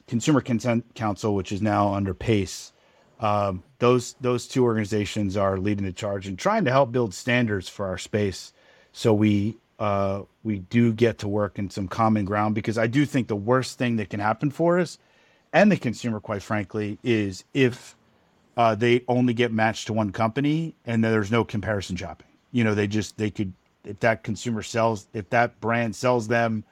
Consumer 0.07 0.41
Consent 0.41 0.93
Council, 0.95 1.35
which 1.35 1.51
is 1.51 1.61
now 1.61 1.93
under 1.93 2.13
PACE. 2.13 2.73
Um, 3.19 3.63
those 3.79 4.15
those 4.19 4.45
two 4.45 4.65
organizations 4.65 5.37
are 5.37 5.57
leading 5.57 5.85
the 5.85 5.93
charge 5.93 6.27
and 6.27 6.37
trying 6.37 6.65
to 6.65 6.71
help 6.71 6.91
build 6.91 7.13
standards 7.13 7.69
for 7.69 7.87
our 7.87 7.97
space, 7.97 8.51
so 8.91 9.13
we 9.13 9.57
uh, 9.79 10.23
we 10.43 10.59
do 10.59 10.91
get 10.91 11.17
to 11.19 11.27
work 11.27 11.57
in 11.57 11.69
some 11.69 11.87
common 11.87 12.25
ground. 12.25 12.55
Because 12.55 12.77
I 12.77 12.87
do 12.87 13.05
think 13.05 13.29
the 13.29 13.35
worst 13.35 13.77
thing 13.77 13.95
that 13.97 14.09
can 14.09 14.19
happen 14.19 14.51
for 14.51 14.79
us 14.79 14.97
and 15.53 15.71
the 15.71 15.77
consumer, 15.77 16.19
quite 16.19 16.43
frankly, 16.43 16.99
is 17.03 17.45
if 17.53 17.95
uh, 18.57 18.75
they 18.75 19.03
only 19.07 19.33
get 19.33 19.51
matched 19.51 19.87
to 19.87 19.93
one 19.93 20.11
company 20.11 20.75
and 20.85 21.03
there's 21.03 21.31
no 21.31 21.43
comparison 21.43 21.95
shopping. 21.95 22.27
You 22.51 22.63
know, 22.63 22.73
they 22.73 22.87
just 22.87 23.17
they 23.17 23.29
could 23.29 23.53
if 23.83 23.99
that 23.99 24.23
consumer 24.23 24.63
sells 24.63 25.07
if 25.13 25.29
that 25.29 25.59
brand 25.59 25.95
sells 25.95 26.27
them 26.27 26.63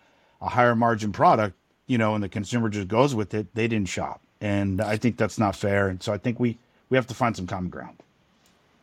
a 0.41 0.49
higher 0.49 0.75
margin 0.75 1.11
product, 1.11 1.55
you 1.87 1.97
know, 1.97 2.15
and 2.15 2.23
the 2.23 2.29
consumer 2.29 2.69
just 2.69 2.87
goes 2.87 3.13
with 3.13 3.33
it, 3.33 3.53
they 3.53 3.67
didn't 3.67 3.89
shop. 3.89 4.21
And 4.41 4.81
I 4.81 4.97
think 4.97 5.17
that's 5.17 5.39
not 5.39 5.55
fair. 5.55 5.87
And 5.87 6.01
so 6.01 6.13
I 6.13 6.17
think 6.17 6.39
we 6.39 6.57
we 6.89 6.97
have 6.97 7.07
to 7.07 7.13
find 7.13 7.35
some 7.35 7.47
common 7.47 7.69
ground. 7.69 7.97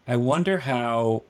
I 0.06 0.16
wonder 0.16 0.58
how 0.58 1.22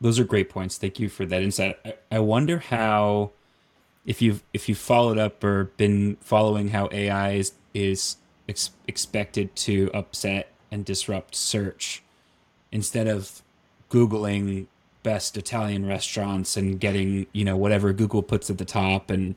those 0.00 0.18
are 0.18 0.24
great 0.24 0.50
points. 0.50 0.76
Thank 0.76 0.98
you 1.00 1.08
for 1.08 1.24
that 1.26 1.42
insight. 1.42 1.78
I, 1.84 1.94
I 2.10 2.18
wonder 2.18 2.58
how 2.58 3.30
if 4.04 4.20
you've 4.20 4.42
if 4.52 4.68
you've 4.68 4.78
followed 4.78 5.18
up 5.18 5.42
or 5.42 5.64
been 5.76 6.16
following 6.20 6.68
how 6.68 6.88
AI 6.92 7.32
is 7.32 7.52
is 7.74 8.16
ex- 8.48 8.70
expected 8.86 9.54
to 9.56 9.90
upset 9.94 10.50
and 10.70 10.84
disrupt 10.84 11.34
search 11.34 12.02
instead 12.72 13.06
of 13.06 13.42
googling 13.90 14.66
best 15.02 15.36
Italian 15.36 15.86
restaurants 15.86 16.56
and 16.56 16.80
getting 16.80 17.26
you 17.32 17.44
know 17.44 17.56
whatever 17.56 17.92
Google 17.92 18.22
puts 18.22 18.50
at 18.50 18.58
the 18.58 18.64
top 18.64 19.10
and 19.10 19.36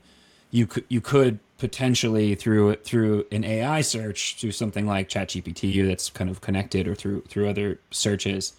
you 0.50 0.66
could 0.66 0.84
you 0.88 1.00
could 1.00 1.38
potentially 1.58 2.34
through 2.34 2.74
through 2.76 3.24
an 3.30 3.44
AI 3.44 3.80
search 3.80 4.36
through 4.40 4.52
something 4.52 4.86
like 4.86 5.08
ChatGPT 5.08 5.86
that's 5.86 6.10
kind 6.10 6.28
of 6.28 6.40
connected 6.40 6.88
or 6.88 6.94
through 6.94 7.22
through 7.28 7.48
other 7.48 7.78
searches 7.90 8.54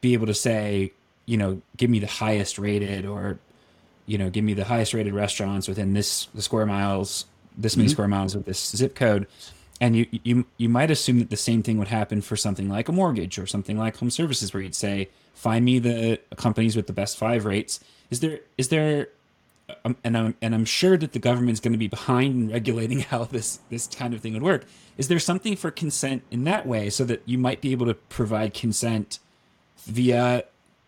be 0.00 0.12
able 0.12 0.26
to 0.26 0.34
say 0.34 0.92
you 1.26 1.36
know 1.36 1.62
give 1.76 1.88
me 1.88 1.98
the 1.98 2.06
highest 2.06 2.58
rated 2.58 3.06
or 3.06 3.38
you 4.06 4.18
know 4.18 4.28
give 4.28 4.44
me 4.44 4.54
the 4.54 4.64
highest 4.64 4.92
rated 4.92 5.14
restaurants 5.14 5.68
within 5.68 5.94
this 5.94 6.26
the 6.34 6.42
square 6.42 6.66
miles 6.66 7.26
this 7.56 7.76
many 7.76 7.86
mm-hmm. 7.86 7.92
square 7.92 8.08
miles 8.08 8.34
of 8.34 8.44
this 8.44 8.70
zip 8.76 8.94
code 8.94 9.26
and 9.80 9.96
you 9.96 10.06
you 10.10 10.44
you 10.58 10.68
might 10.68 10.90
assume 10.90 11.18
that 11.18 11.30
the 11.30 11.36
same 11.36 11.62
thing 11.62 11.78
would 11.78 11.88
happen 11.88 12.20
for 12.20 12.36
something 12.36 12.68
like 12.68 12.88
a 12.88 12.92
mortgage 12.92 13.38
or 13.38 13.46
something 13.46 13.78
like 13.78 13.96
home 13.96 14.10
services 14.10 14.52
where 14.52 14.62
you'd 14.62 14.74
say 14.74 15.08
find 15.34 15.64
me 15.64 15.78
the 15.78 16.20
companies 16.36 16.76
with 16.76 16.86
the 16.86 16.92
best 16.92 17.16
five 17.16 17.44
rates. 17.44 17.80
Is 18.10 18.20
there 18.20 18.40
is 18.58 18.68
there 18.68 19.08
um, 19.84 19.96
and 20.04 20.16
I'm 20.16 20.34
and 20.42 20.54
I'm 20.54 20.64
sure 20.64 20.96
that 20.96 21.12
the 21.12 21.18
government's 21.18 21.60
going 21.60 21.72
to 21.72 21.78
be 21.78 21.88
behind 21.88 22.34
in 22.34 22.50
regulating 22.50 22.98
how 23.10 23.24
this 23.24 23.60
this 23.70 23.86
kind 23.86 24.14
of 24.14 24.20
thing 24.20 24.34
would 24.34 24.42
work. 24.42 24.64
Is 24.98 25.08
there 25.08 25.18
something 25.18 25.56
for 25.56 25.70
consent 25.70 26.22
in 26.30 26.44
that 26.44 26.66
way 26.66 26.90
so 26.90 27.04
that 27.04 27.22
you 27.24 27.38
might 27.38 27.60
be 27.60 27.72
able 27.72 27.86
to 27.86 27.94
provide 27.94 28.52
consent 28.52 29.18
via 29.86 30.44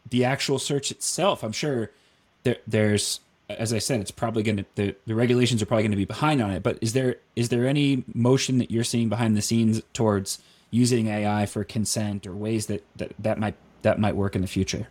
the 0.09 0.25
actual 0.25 0.59
search 0.59 0.91
itself? 0.91 1.43
I'm 1.43 1.53
sure 1.53 1.91
there 2.43 2.59
there's 2.67 3.21
as 3.49 3.73
I 3.73 3.79
said, 3.79 4.01
it's 4.01 4.11
probably 4.11 4.43
going 4.43 4.59
to 4.59 4.65
the, 4.75 4.95
the 5.07 5.15
regulations 5.15 5.63
are 5.63 5.67
probably 5.67 5.85
going 5.85 5.93
to 5.93 5.97
be 5.97 6.05
behind 6.05 6.41
on 6.43 6.51
it. 6.51 6.63
But 6.63 6.79
is 6.81 6.93
there 6.93 7.17
is 7.37 7.49
there 7.49 7.67
any 7.67 8.05
motion 8.15 8.59
that 8.59 8.71
you're 8.71 8.85
seeing 8.85 9.09
behind 9.09 9.37
the 9.37 9.43
scenes 9.43 9.83
towards 9.93 10.41
using 10.71 11.09
AI 11.09 11.47
for 11.47 11.65
consent 11.65 12.27
or 12.27 12.35
ways 12.35 12.67
that 12.67 12.85
that, 12.97 13.13
that 13.19 13.39
might 13.39 13.55
that 13.83 13.99
might 13.99 14.17
work 14.17 14.35
in 14.35 14.43
the 14.43 14.49
future? 14.49 14.89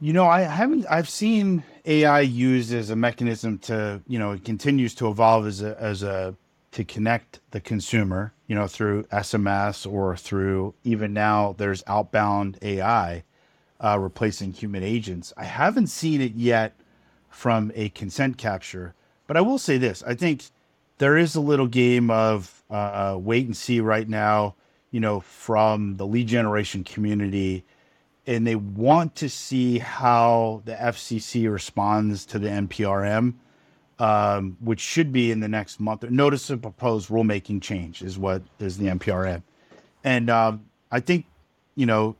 You 0.00 0.12
know, 0.12 0.26
I 0.26 0.40
haven't. 0.40 0.84
I've 0.90 1.08
seen 1.08 1.62
AI 1.84 2.20
used 2.20 2.72
as 2.72 2.90
a 2.90 2.96
mechanism 2.96 3.58
to, 3.60 4.02
you 4.08 4.18
know, 4.18 4.32
it 4.32 4.44
continues 4.44 4.94
to 4.96 5.08
evolve 5.08 5.46
as 5.46 5.62
a 5.62 5.80
as 5.80 6.02
a 6.02 6.34
to 6.72 6.84
connect 6.84 7.38
the 7.50 7.60
consumer, 7.60 8.32
you 8.46 8.54
know, 8.54 8.66
through 8.66 9.04
SMS 9.04 9.90
or 9.90 10.16
through 10.16 10.74
even 10.84 11.12
now 11.12 11.54
there's 11.58 11.84
outbound 11.86 12.58
AI 12.62 13.22
uh, 13.82 13.98
replacing 13.98 14.52
human 14.52 14.82
agents. 14.82 15.32
I 15.36 15.44
haven't 15.44 15.88
seen 15.88 16.20
it 16.20 16.34
yet 16.34 16.74
from 17.28 17.72
a 17.74 17.88
consent 17.90 18.38
capture, 18.38 18.94
but 19.26 19.36
I 19.36 19.40
will 19.42 19.58
say 19.58 19.78
this: 19.78 20.02
I 20.06 20.14
think 20.14 20.44
there 20.98 21.16
is 21.16 21.34
a 21.34 21.40
little 21.40 21.66
game 21.66 22.10
of 22.10 22.64
uh, 22.70 23.16
wait 23.20 23.46
and 23.46 23.56
see 23.56 23.80
right 23.80 24.08
now. 24.08 24.54
You 24.90 25.00
know, 25.00 25.20
from 25.20 25.96
the 25.96 26.06
lead 26.06 26.28
generation 26.28 26.84
community, 26.84 27.64
and 28.26 28.46
they 28.46 28.56
want 28.56 29.16
to 29.16 29.28
see 29.30 29.78
how 29.78 30.62
the 30.66 30.74
FCC 30.74 31.50
responds 31.52 32.26
to 32.26 32.38
the 32.38 32.48
NPRM. 32.48 33.34
um, 33.98 34.56
which 34.60 34.80
should 34.80 35.12
be 35.12 35.30
in 35.30 35.40
the 35.40 35.48
next 35.48 35.78
month. 35.80 36.02
Notice 36.04 36.50
of 36.50 36.62
proposed 36.62 37.08
rulemaking 37.08 37.62
change 37.62 38.02
is 38.02 38.18
what 38.18 38.42
is 38.58 38.78
the 38.78 38.86
NPRM, 38.86 39.42
and 40.04 40.28
um, 40.30 40.64
I 40.90 41.00
think 41.00 41.26
you 41.76 41.86
know 41.86 42.16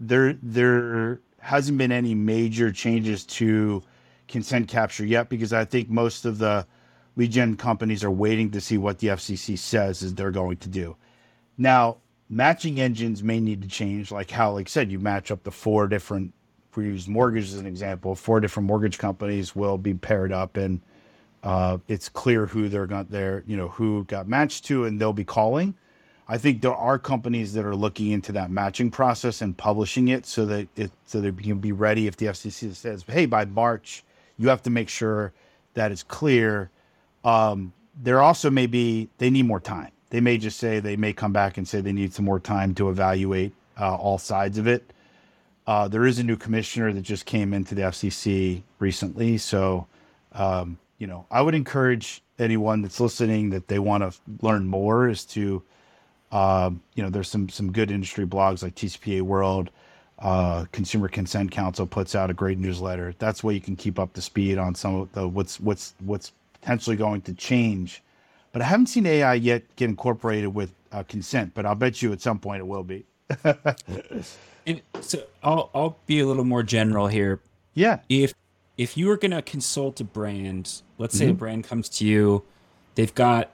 there 0.00 0.36
there 0.42 1.20
hasn't 1.38 1.78
been 1.78 1.92
any 1.92 2.14
major 2.14 2.72
changes 2.72 3.24
to 3.24 3.82
consent 4.28 4.68
capture 4.68 5.04
yet 5.04 5.28
because 5.28 5.52
I 5.52 5.64
think 5.64 5.90
most 5.90 6.24
of 6.24 6.38
the 6.38 6.66
lead 7.16 7.30
gen 7.30 7.56
companies 7.56 8.02
are 8.02 8.10
waiting 8.10 8.50
to 8.52 8.60
see 8.60 8.78
what 8.78 8.98
the 8.98 9.08
FCC 9.08 9.58
says 9.58 10.02
is 10.02 10.14
they're 10.14 10.30
going 10.30 10.56
to 10.58 10.68
do. 10.68 10.96
Now, 11.56 11.98
matching 12.28 12.80
engines 12.80 13.22
may 13.22 13.40
need 13.40 13.62
to 13.62 13.68
change, 13.68 14.10
like 14.10 14.30
how, 14.30 14.52
like 14.52 14.68
said, 14.68 14.90
you 14.90 14.98
match 14.98 15.30
up 15.30 15.42
the 15.42 15.50
four 15.50 15.86
different. 15.86 16.32
If 16.70 16.76
we 16.76 16.86
use 16.86 17.06
mortgage 17.06 17.44
as 17.44 17.54
an 17.54 17.66
example, 17.66 18.16
four 18.16 18.40
different 18.40 18.66
mortgage 18.66 18.98
companies 18.98 19.54
will 19.54 19.78
be 19.78 19.94
paired 19.94 20.32
up, 20.32 20.56
and 20.56 20.80
uh, 21.44 21.78
it's 21.86 22.08
clear 22.08 22.46
who 22.46 22.68
they're 22.68 22.86
got 22.86 23.10
there, 23.10 23.44
you 23.46 23.56
know, 23.56 23.68
who 23.68 24.04
got 24.04 24.26
matched 24.26 24.64
to, 24.64 24.84
and 24.84 25.00
they'll 25.00 25.12
be 25.12 25.24
calling. 25.24 25.76
I 26.26 26.38
think 26.38 26.62
there 26.62 26.74
are 26.74 26.98
companies 26.98 27.52
that 27.52 27.64
are 27.66 27.76
looking 27.76 28.10
into 28.10 28.32
that 28.32 28.50
matching 28.50 28.90
process 28.90 29.42
and 29.42 29.56
publishing 29.56 30.08
it 30.08 30.24
so 30.24 30.46
that 30.46 30.68
it 30.76 30.90
so 31.04 31.20
they 31.20 31.30
can 31.30 31.58
be 31.58 31.72
ready 31.72 32.06
if 32.06 32.16
the 32.16 32.26
FCC 32.26 32.74
says, 32.74 33.04
"Hey, 33.06 33.26
by 33.26 33.44
March, 33.44 34.02
you 34.38 34.48
have 34.48 34.62
to 34.62 34.70
make 34.70 34.88
sure 34.88 35.32
that 35.74 35.92
it's 35.92 36.02
clear." 36.02 36.70
Um, 37.24 37.72
there 38.02 38.22
also 38.22 38.50
may 38.50 38.66
be 38.66 39.08
they 39.18 39.28
need 39.28 39.44
more 39.46 39.60
time. 39.60 39.90
They 40.10 40.20
may 40.20 40.38
just 40.38 40.58
say 40.58 40.80
they 40.80 40.96
may 40.96 41.12
come 41.12 41.32
back 41.32 41.58
and 41.58 41.68
say 41.68 41.80
they 41.80 41.92
need 41.92 42.14
some 42.14 42.24
more 42.24 42.40
time 42.40 42.74
to 42.76 42.88
evaluate 42.88 43.52
uh, 43.78 43.94
all 43.94 44.18
sides 44.18 44.58
of 44.58 44.66
it. 44.66 44.92
Uh, 45.66 45.88
there 45.88 46.06
is 46.06 46.18
a 46.18 46.22
new 46.22 46.36
commissioner 46.36 46.92
that 46.92 47.02
just 47.02 47.26
came 47.26 47.52
into 47.52 47.74
the 47.74 47.82
FCC 47.82 48.62
recently, 48.78 49.36
so 49.36 49.86
um, 50.32 50.78
you 50.98 51.06
know 51.06 51.26
I 51.30 51.42
would 51.42 51.54
encourage 51.54 52.22
anyone 52.38 52.80
that's 52.80 52.98
listening 52.98 53.50
that 53.50 53.68
they 53.68 53.78
want 53.78 54.02
to 54.02 54.18
learn 54.40 54.66
more 54.66 55.08
as 55.08 55.24
to 55.26 55.62
um, 56.34 56.82
you 56.96 57.02
know, 57.02 57.08
there's 57.08 57.30
some 57.30 57.48
some 57.48 57.72
good 57.72 57.92
industry 57.92 58.26
blogs 58.26 58.62
like 58.62 58.74
TCPA 58.74 59.22
World. 59.22 59.70
Uh, 60.18 60.64
Consumer 60.72 61.08
Consent 61.08 61.52
Council 61.52 61.86
puts 61.86 62.14
out 62.14 62.28
a 62.28 62.34
great 62.34 62.58
newsletter. 62.58 63.14
That's 63.18 63.44
where 63.44 63.54
you 63.54 63.60
can 63.60 63.76
keep 63.76 63.98
up 63.98 64.12
to 64.14 64.20
speed 64.20 64.58
on 64.58 64.74
some 64.74 64.96
of 64.96 65.12
the 65.12 65.28
what's 65.28 65.60
what's 65.60 65.94
what's 66.00 66.32
potentially 66.60 66.96
going 66.96 67.22
to 67.22 67.34
change. 67.34 68.02
But 68.52 68.62
I 68.62 68.64
haven't 68.64 68.86
seen 68.86 69.06
AI 69.06 69.34
yet 69.34 69.62
get 69.76 69.88
incorporated 69.88 70.52
with 70.52 70.72
uh, 70.90 71.04
consent. 71.04 71.52
But 71.54 71.66
I'll 71.66 71.76
bet 71.76 72.02
you 72.02 72.12
at 72.12 72.20
some 72.20 72.40
point 72.40 72.60
it 72.60 72.66
will 72.66 72.84
be. 72.84 73.04
and 74.66 74.82
so 75.00 75.22
I'll 75.40 75.70
I'll 75.72 75.98
be 76.06 76.18
a 76.18 76.26
little 76.26 76.44
more 76.44 76.64
general 76.64 77.06
here. 77.06 77.40
Yeah. 77.74 78.00
If 78.08 78.34
if 78.76 78.96
you 78.96 79.06
were 79.06 79.16
going 79.16 79.30
to 79.30 79.42
consult 79.42 80.00
a 80.00 80.04
brand, 80.04 80.82
let's 80.98 81.16
say 81.16 81.26
mm-hmm. 81.26 81.32
a 81.32 81.34
brand 81.34 81.64
comes 81.64 81.88
to 81.90 82.04
you, 82.04 82.42
they've 82.96 83.14
got 83.14 83.50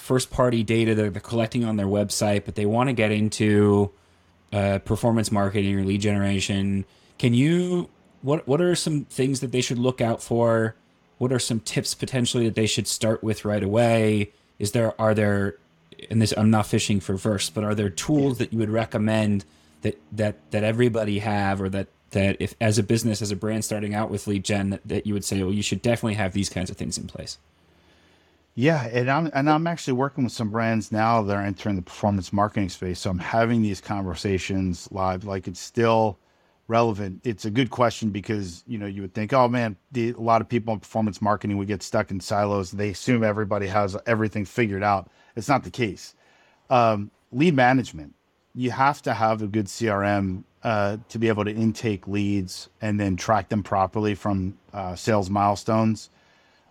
first 0.00 0.30
party 0.30 0.62
data 0.62 0.94
that 0.94 1.12
they're 1.12 1.20
collecting 1.20 1.64
on 1.64 1.76
their 1.76 1.86
website, 1.86 2.44
but 2.44 2.54
they 2.54 2.66
want 2.66 2.88
to 2.88 2.92
get 2.92 3.12
into 3.12 3.90
uh, 4.52 4.78
performance 4.80 5.30
marketing 5.30 5.78
or 5.78 5.84
lead 5.84 6.00
generation. 6.00 6.84
Can 7.18 7.34
you 7.34 7.88
what 8.22 8.46
what 8.46 8.60
are 8.60 8.74
some 8.74 9.04
things 9.04 9.40
that 9.40 9.52
they 9.52 9.60
should 9.60 9.78
look 9.78 10.00
out 10.00 10.22
for? 10.22 10.74
What 11.18 11.32
are 11.32 11.38
some 11.38 11.60
tips 11.60 11.94
potentially 11.94 12.44
that 12.44 12.54
they 12.54 12.66
should 12.66 12.88
start 12.88 13.22
with 13.22 13.44
right 13.44 13.62
away? 13.62 14.32
Is 14.58 14.72
there 14.72 14.98
are 15.00 15.14
there 15.14 15.56
and 16.10 16.20
this 16.20 16.32
I'm 16.36 16.50
not 16.50 16.66
fishing 16.66 17.00
for 17.00 17.16
verse, 17.16 17.50
but 17.50 17.64
are 17.64 17.74
there 17.74 17.90
tools 17.90 18.38
that 18.38 18.52
you 18.52 18.58
would 18.58 18.70
recommend 18.70 19.44
that 19.82 20.00
that 20.12 20.50
that 20.50 20.64
everybody 20.64 21.18
have 21.20 21.60
or 21.60 21.68
that 21.68 21.88
that 22.10 22.36
if 22.40 22.54
as 22.60 22.78
a 22.78 22.82
business 22.82 23.22
as 23.22 23.30
a 23.30 23.36
brand 23.36 23.64
starting 23.64 23.94
out 23.94 24.10
with 24.10 24.26
lead 24.26 24.44
gen 24.44 24.70
that, 24.70 24.80
that 24.86 25.06
you 25.06 25.14
would 25.14 25.24
say 25.24 25.42
well 25.42 25.52
you 25.52 25.62
should 25.62 25.82
definitely 25.82 26.14
have 26.14 26.32
these 26.32 26.48
kinds 26.48 26.70
of 26.70 26.76
things 26.76 26.98
in 26.98 27.06
place 27.06 27.38
yeah, 28.54 28.86
and 28.88 29.10
I'm 29.10 29.30
and 29.32 29.48
I'm 29.48 29.66
actually 29.66 29.92
working 29.94 30.24
with 30.24 30.32
some 30.32 30.50
brands 30.50 30.90
now 30.90 31.22
that 31.22 31.36
are 31.36 31.42
entering 31.42 31.76
the 31.76 31.82
performance 31.82 32.32
marketing 32.32 32.68
space. 32.68 32.98
So 33.00 33.10
I'm 33.10 33.18
having 33.18 33.62
these 33.62 33.80
conversations 33.80 34.88
live. 34.90 35.24
Like 35.24 35.46
it's 35.46 35.60
still 35.60 36.18
relevant. 36.66 37.20
It's 37.24 37.44
a 37.44 37.50
good 37.50 37.70
question 37.70 38.10
because 38.10 38.64
you 38.66 38.76
know 38.76 38.86
you 38.86 39.02
would 39.02 39.14
think, 39.14 39.32
oh 39.32 39.48
man, 39.48 39.76
the, 39.92 40.10
a 40.10 40.20
lot 40.20 40.40
of 40.40 40.48
people 40.48 40.74
in 40.74 40.80
performance 40.80 41.22
marketing 41.22 41.58
we 41.58 41.66
get 41.66 41.82
stuck 41.82 42.10
in 42.10 42.20
silos. 42.20 42.72
They 42.72 42.90
assume 42.90 43.22
everybody 43.22 43.68
has 43.68 43.96
everything 44.06 44.44
figured 44.44 44.82
out. 44.82 45.10
It's 45.36 45.48
not 45.48 45.62
the 45.62 45.70
case. 45.70 46.14
Um, 46.70 47.10
lead 47.30 47.54
management. 47.54 48.14
You 48.54 48.72
have 48.72 49.00
to 49.02 49.14
have 49.14 49.42
a 49.42 49.46
good 49.46 49.66
CRM 49.66 50.42
uh, 50.64 50.96
to 51.08 51.18
be 51.18 51.28
able 51.28 51.44
to 51.44 51.52
intake 51.52 52.08
leads 52.08 52.68
and 52.80 52.98
then 52.98 53.16
track 53.16 53.48
them 53.48 53.62
properly 53.62 54.16
from 54.16 54.58
uh, 54.72 54.96
sales 54.96 55.30
milestones 55.30 56.10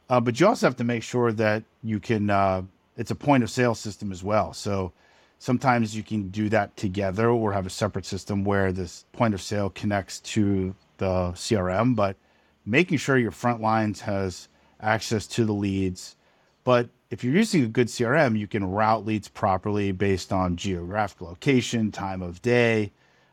uh, 0.10 0.19
but 0.19 0.39
you 0.39 0.48
also 0.48 0.65
have 0.65 0.76
to 0.78 0.84
make 0.84 1.04
sure 1.04 1.32
that 1.32 1.63
you 1.84 2.00
can, 2.00 2.30
uh, 2.30 2.63
it's 2.98 3.12
a 3.12 3.15
point 3.15 3.43
of 3.43 3.50
sale 3.50 3.76
system 3.76 4.12
as 4.12 4.24
well. 4.24 4.54
So 4.54 4.91
sometimes 5.38 5.95
you 5.95 6.04
can 6.04 6.30
do 6.30 6.50
that 6.50 6.76
together 6.76 7.30
or 7.30 7.54
have 7.54 7.65
a 7.65 7.69
separate 7.69 8.06
system 8.06 8.43
where 8.43 8.72
this 8.72 9.06
point 9.13 9.34
of 9.34 9.41
sale 9.41 9.69
connects 9.69 10.19
to 10.19 10.76
the 10.98 11.32
CRM, 11.34 11.95
but 11.95 12.17
making 12.65 12.98
sure 12.98 13.17
your 13.17 13.32
front 13.32 13.62
lines 13.62 14.02
has 14.02 14.50
access 14.82 15.28
to 15.28 15.45
the 15.45 15.54
leads. 15.54 16.15
But 16.63 16.89
if 17.10 17.24
you're 17.24 17.34
using 17.34 17.63
a 17.63 17.67
good 17.67 17.88
CRM, 17.88 18.38
you 18.38 18.48
can 18.48 18.69
route 18.69 19.06
leads 19.06 19.28
properly 19.28 19.91
based 19.91 20.32
on 20.32 20.58
geographic 20.58 21.22
location, 21.22 21.91
time 21.91 22.22
of 22.22 22.41
day. 22.41 22.91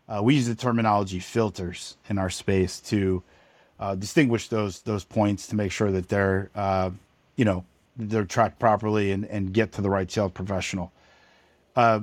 Uh, 0.09 0.21
we 0.23 0.37
use 0.37 0.47
the 0.47 0.55
terminology 0.55 1.19
filters 1.19 1.97
in 2.09 2.19
our 2.19 2.31
space 2.31 2.81
to 2.81 3.23
uh, 3.79 3.95
distinguish 3.95 4.49
those 4.49 4.81
those 4.83 5.05
points 5.05 5.47
to 5.49 5.57
make 5.57 5.73
sure 5.73 5.91
that 5.91 6.09
they're 6.09 6.51
uh, 6.55 6.91
you 7.37 7.45
know 7.45 7.65
they're 7.97 8.25
tracked 8.25 8.59
properly 8.59 9.13
and, 9.13 9.25
and 9.27 9.53
get 9.53 9.73
to 9.73 9.83
the 9.83 9.91
right 9.91 10.11
sales 10.11 10.33
professional. 10.33 10.93
Uh, 11.75 12.01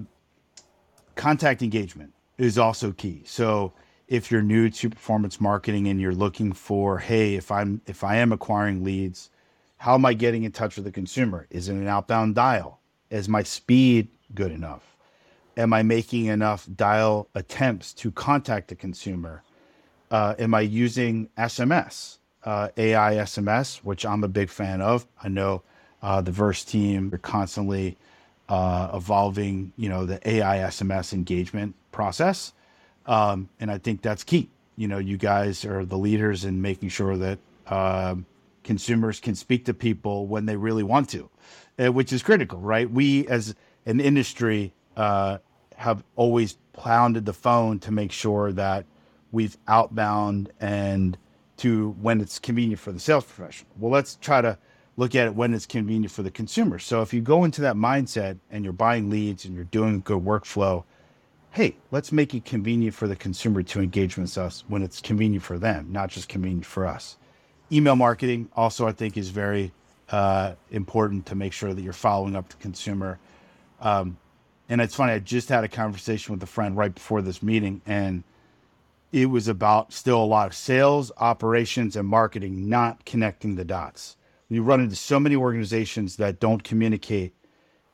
contact 1.16 1.62
engagement 1.62 2.14
is 2.38 2.58
also 2.58 2.92
key. 2.92 3.22
So 3.26 3.74
if 4.08 4.32
you're 4.32 4.42
new 4.42 4.70
to 4.70 4.90
performance 4.90 5.40
marketing 5.40 5.88
and 5.88 6.00
you're 6.00 6.14
looking 6.14 6.54
for, 6.54 7.00
hey, 7.00 7.36
if 7.36 7.52
I'm 7.52 7.82
if 7.86 8.04
I 8.04 8.18
am 8.18 8.32
acquiring 8.32 8.84
leads, 8.84 9.30
how 9.78 9.96
am 9.96 10.06
I 10.06 10.14
getting 10.14 10.44
in 10.44 10.52
touch 10.52 10.76
with 10.76 10.86
the 10.86 10.92
consumer? 10.92 11.48
Is 11.50 11.70
it 11.70 11.74
an 11.74 11.88
outbound 11.88 12.36
dial? 12.36 12.80
Is 13.10 13.30
my 13.30 13.44
speed 13.44 14.08
good 14.34 14.52
enough? 14.52 14.96
Am 15.56 15.72
I 15.74 15.84
making 15.84 16.26
enough 16.26 16.68
dial 16.76 17.28
attempts 17.36 17.94
to 17.96 18.12
contact 18.12 18.70
the 18.70 18.76
consumer? 18.76 19.44
Uh, 20.14 20.36
am 20.38 20.54
I 20.54 20.62
using 20.62 21.28
SMS, 21.40 22.20
uh, 22.46 22.70
AI 22.78 23.16
SMS, 23.16 23.78
which 23.78 24.06
I'm 24.06 24.24
a 24.24 24.28
big 24.28 24.48
fan 24.50 24.80
of? 24.80 25.08
I 25.24 25.28
know 25.28 25.64
uh, 26.04 26.22
the 26.22 26.32
Verse 26.32 26.64
team 26.64 27.12
are 27.12 27.18
constantly 27.18 27.98
uh, 28.48 28.92
evolving, 28.94 29.74
you 29.76 29.90
know, 29.90 30.06
the 30.06 30.20
AI 30.30 30.58
SMS 30.58 31.14
engagement 31.14 31.74
process, 31.92 32.54
um, 33.08 33.50
and 33.60 33.72
I 33.72 33.80
think 33.80 34.04
that's 34.04 34.24
key. 34.24 34.52
You 34.78 34.88
know, 34.88 35.00
you 35.00 35.18
guys 35.18 35.66
are 35.66 35.84
the 35.84 35.98
leaders 35.98 36.46
in 36.46 36.62
making 36.62 36.90
sure 36.90 37.18
that 37.18 37.40
um, 37.66 38.28
consumers 38.64 39.20
can 39.20 39.34
speak 39.34 39.66
to 39.66 39.74
people 39.74 40.28
when 40.28 40.46
they 40.46 40.56
really 40.56 40.84
want 40.84 41.10
to, 41.10 41.28
uh, 41.80 41.92
which 41.92 42.14
is 42.14 42.22
critical, 42.22 42.60
right? 42.60 42.90
We 42.90 43.28
as 43.30 43.56
an 43.88 44.00
industry 44.00 44.74
uh, 44.96 45.40
have 45.76 46.04
always 46.16 46.54
pounded 46.74 47.26
the 47.26 47.34
phone 47.34 47.80
to 47.80 47.92
make 47.92 48.12
sure 48.12 48.52
that 48.52 48.86
we've 49.34 49.58
outbound 49.68 50.50
and 50.62 51.18
to 51.58 51.90
when 52.02 52.22
it's 52.22 52.40
convenient 52.40 52.80
for 52.80 52.94
the 52.94 53.00
sales 53.00 53.26
professional. 53.26 53.70
Well, 53.78 53.92
let's 53.92 54.16
try 54.16 54.42
to 54.42 54.58
look 54.96 55.16
at 55.16 55.28
it 55.28 55.36
when 55.36 55.54
it's 55.54 55.66
convenient 55.66 56.12
for 56.12 56.24
the 56.24 56.32
consumer. 56.32 56.80
So 56.80 57.02
if 57.02 57.14
you 57.14 57.20
go 57.20 57.44
into 57.44 57.62
that 57.62 57.76
mindset 57.76 58.38
and 58.52 58.64
you're 58.64 58.74
buying 58.74 59.10
leads 59.10 59.44
and 59.44 59.56
you're 59.56 59.66
doing 59.66 59.96
a 59.96 60.00
good 60.00 60.24
workflow, 60.24 60.84
hey, 61.52 61.76
let's 61.92 62.12
make 62.12 62.34
it 62.34 62.46
convenient 62.46 62.96
for 62.96 63.08
the 63.08 63.16
consumer 63.16 63.64
to 63.64 63.82
engage 63.82 64.18
with 64.18 64.38
us 64.38 64.64
when 64.68 64.82
it's 64.82 65.02
convenient 65.02 65.44
for 65.44 65.58
them, 65.58 65.88
not 65.92 66.10
just 66.10 66.30
convenient 66.30 66.66
for 66.66 66.86
us. 66.86 67.18
Email 67.72 67.96
marketing 67.96 68.50
also, 68.56 68.88
I 68.88 68.92
think, 68.92 69.18
is 69.18 69.30
very 69.30 69.72
uh, 70.10 70.54
important 70.72 71.26
to 71.28 71.36
make 71.36 71.54
sure 71.54 71.74
that 71.74 71.82
you're 71.82 71.94
following 71.94 72.36
up 72.36 72.50
the 72.50 72.56
consumer. 72.58 73.20
Um, 73.82 74.18
and 74.70 74.80
it's 74.80 74.96
funny, 74.96 75.14
I 75.14 75.20
just 75.20 75.50
had 75.50 75.64
a 75.64 75.68
conversation 75.68 76.34
with 76.34 76.44
a 76.44 76.48
friend 76.48 76.78
right 76.78 76.94
before 76.94 77.22
this 77.22 77.42
meeting, 77.42 77.82
and 77.86 78.24
it 79.14 79.28
was 79.28 79.48
about 79.48 79.94
still 79.94 80.22
a 80.22 80.26
lot 80.26 80.48
of 80.48 80.56
sales, 80.56 81.12
operations, 81.18 81.96
and 81.96 82.08
marketing 82.08 82.68
not 82.68 83.06
connecting 83.06 83.56
the 83.56 83.64
dots. 83.64 84.18
You 84.50 84.64
run 84.64 84.82
into 84.82 84.96
so 84.96 85.20
many 85.20 85.36
organizations 85.36 86.16
that 86.18 86.40
don't 86.40 86.64
communicate, 86.64 87.34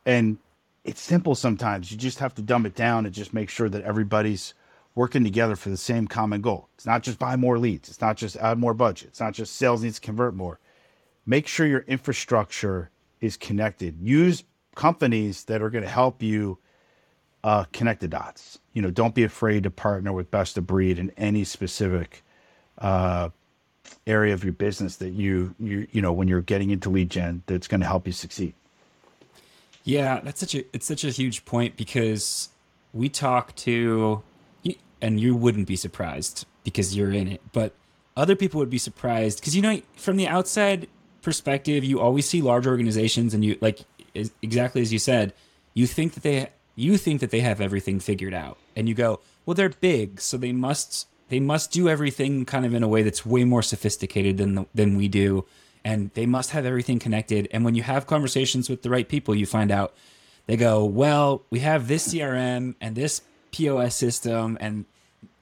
and 0.05 0.37
it's 0.85 1.01
simple 1.01 1.35
sometimes. 1.35 1.91
You 1.91 1.97
just 1.97 2.19
have 2.19 2.33
to 2.35 2.41
dumb 2.41 2.65
it 2.65 2.73
down 2.73 3.05
and 3.05 3.13
just 3.13 3.33
make 3.33 3.49
sure 3.49 3.67
that 3.67 3.83
everybody's 3.83 4.53
working 4.95 5.25
together 5.25 5.57
for 5.57 5.69
the 5.69 5.77
same 5.77 6.07
common 6.07 6.39
goal. 6.39 6.69
It's 6.75 6.85
not 6.85 7.03
just 7.03 7.19
buy 7.19 7.35
more 7.35 7.59
leads, 7.59 7.89
it's 7.89 8.01
not 8.01 8.15
just 8.15 8.37
add 8.37 8.57
more 8.57 8.73
budget, 8.73 9.09
it's 9.09 9.19
not 9.19 9.33
just 9.33 9.57
sales 9.57 9.83
needs 9.83 9.99
to 9.99 10.05
convert 10.05 10.33
more. 10.33 10.59
Make 11.25 11.47
sure 11.47 11.67
your 11.67 11.81
infrastructure 11.81 12.91
is 13.19 13.35
connected. 13.35 13.99
Use 14.01 14.45
companies 14.75 15.43
that 15.45 15.61
are 15.61 15.69
going 15.69 15.83
to 15.83 15.89
help 15.89 16.23
you 16.23 16.59
uh, 17.43 17.65
connect 17.71 18.01
the 18.01 18.07
dots. 18.07 18.59
You 18.73 18.81
know, 18.81 18.91
don't 18.91 19.15
be 19.15 19.23
afraid 19.23 19.63
to 19.63 19.71
partner 19.71 20.13
with 20.13 20.31
best 20.31 20.57
of 20.57 20.67
breed 20.67 20.99
in 20.99 21.11
any 21.17 21.43
specific 21.43 22.23
uh, 22.77 23.29
area 24.05 24.33
of 24.33 24.43
your 24.43 24.53
business 24.53 24.97
that 24.97 25.11
you 25.11 25.55
you 25.59 25.87
you 25.91 26.01
know 26.01 26.13
when 26.13 26.27
you're 26.27 26.41
getting 26.41 26.69
into 26.69 26.89
lead 26.89 27.09
gen 27.09 27.43
that's 27.45 27.67
going 27.67 27.81
to 27.81 27.87
help 27.87 28.07
you 28.07 28.13
succeed. 28.13 28.53
Yeah, 29.83 30.19
that's 30.21 30.39
such 30.39 30.55
a 30.55 30.63
it's 30.73 30.85
such 30.85 31.03
a 31.03 31.09
huge 31.09 31.45
point 31.45 31.77
because 31.77 32.49
we 32.93 33.09
talk 33.09 33.55
to 33.57 34.23
and 35.01 35.19
you 35.19 35.35
wouldn't 35.35 35.67
be 35.67 35.75
surprised 35.75 36.45
because 36.63 36.95
you're 36.95 37.11
in 37.11 37.27
it, 37.27 37.41
but 37.53 37.73
other 38.17 38.35
people 38.35 38.59
would 38.59 38.69
be 38.69 38.77
surprised 38.77 39.39
because 39.39 39.55
you 39.55 39.61
know 39.61 39.81
from 39.95 40.17
the 40.17 40.27
outside 40.27 40.87
perspective, 41.21 41.83
you 41.83 41.99
always 41.99 42.27
see 42.27 42.41
large 42.41 42.67
organizations 42.67 43.33
and 43.33 43.43
you 43.45 43.57
like 43.61 43.79
exactly 44.41 44.81
as 44.81 44.91
you 44.91 44.99
said, 44.99 45.33
you 45.73 45.87
think 45.87 46.13
that 46.13 46.23
they 46.23 46.49
you 46.79 46.97
think 46.97 47.19
that 47.19 47.29
they 47.29 47.41
have 47.41 47.59
everything 47.59 47.99
figured 47.99 48.33
out. 48.33 48.57
And 48.75 48.87
you 48.87 48.95
go, 48.95 49.19
well 49.45 49.53
they're 49.53 49.69
big, 49.69 50.21
so 50.21 50.37
they 50.37 50.51
must 50.51 51.07
they 51.27 51.39
must 51.39 51.71
do 51.71 51.87
everything 51.87 52.45
kind 52.45 52.65
of 52.65 52.73
in 52.73 52.81
a 52.81 52.87
way 52.87 53.03
that's 53.03 53.25
way 53.25 53.43
more 53.43 53.61
sophisticated 53.61 54.37
than 54.37 54.55
the, 54.55 54.65
than 54.73 54.97
we 54.97 55.07
do. 55.07 55.45
And 55.85 56.11
they 56.15 56.25
must 56.25 56.51
have 56.51 56.65
everything 56.65 56.97
connected. 56.97 57.47
And 57.51 57.63
when 57.63 57.75
you 57.75 57.83
have 57.83 58.07
conversations 58.07 58.69
with 58.69 58.81
the 58.81 58.89
right 58.89 59.07
people 59.07 59.35
you 59.35 59.45
find 59.45 59.71
out 59.71 59.93
they 60.47 60.57
go 60.57 60.83
well 60.83 61.43
we 61.51 61.59
have 61.59 61.87
this 61.87 62.11
crm 62.13 62.73
and 62.81 62.95
this 62.95 63.21
pos 63.55 63.95
system 63.95 64.57
and 64.59 64.85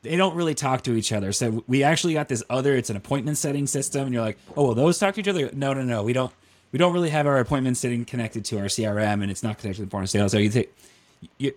they 0.02 0.16
don't 0.16 0.36
really 0.36 0.54
talk 0.56 0.84
to 0.84 0.94
each 0.94 1.12
other. 1.12 1.32
So 1.32 1.64
we 1.68 1.84
actually 1.84 2.14
got 2.14 2.28
this 2.28 2.44
other 2.50 2.76
it's 2.76 2.90
an 2.90 2.98
appointment 2.98 3.38
setting 3.38 3.68
system. 3.68 4.06
And 4.06 4.14
you're 4.14 4.24
like 4.24 4.38
oh 4.56 4.66
well 4.66 4.76
those 4.76 4.98
talk 4.98 5.14
to 5.16 5.22
each 5.22 5.28
other? 5.28 5.50
No 5.54 5.74
no 5.74 5.84
no 5.84 6.04
we 6.04 6.14
don't 6.14 6.34
we 6.72 6.80
don't 6.80 6.94
really 6.94 7.10
have 7.10 7.28
our 7.28 7.40
appointment 7.40 7.78
setting 7.78 8.06
connected 8.06 8.44
to 8.46 8.58
our 8.60 8.66
crm 8.66 9.22
and 9.22 9.32
it's 9.32 9.44
not 9.44 9.58
connected 9.58 9.82
to 9.82 9.86
the 9.86 9.92
point 9.92 10.04
of 10.04 10.10
sale 10.10 10.28
so 10.30 10.38
you 10.38 10.50
think 10.50 10.70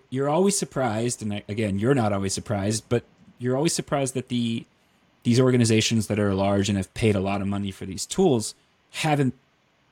you're 0.09 0.29
always 0.29 0.57
surprised 0.57 1.21
and 1.21 1.43
again 1.47 1.77
you're 1.77 1.93
not 1.93 2.11
always 2.11 2.33
surprised 2.33 2.83
but 2.89 3.03
you're 3.37 3.55
always 3.55 3.73
surprised 3.73 4.13
that 4.13 4.27
the 4.29 4.65
these 5.23 5.39
organizations 5.39 6.07
that 6.07 6.19
are 6.19 6.33
large 6.33 6.69
and 6.69 6.77
have 6.77 6.93
paid 6.93 7.15
a 7.15 7.19
lot 7.19 7.41
of 7.41 7.47
money 7.47 7.71
for 7.71 7.85
these 7.85 8.05
tools 8.05 8.55
haven't 8.91 9.33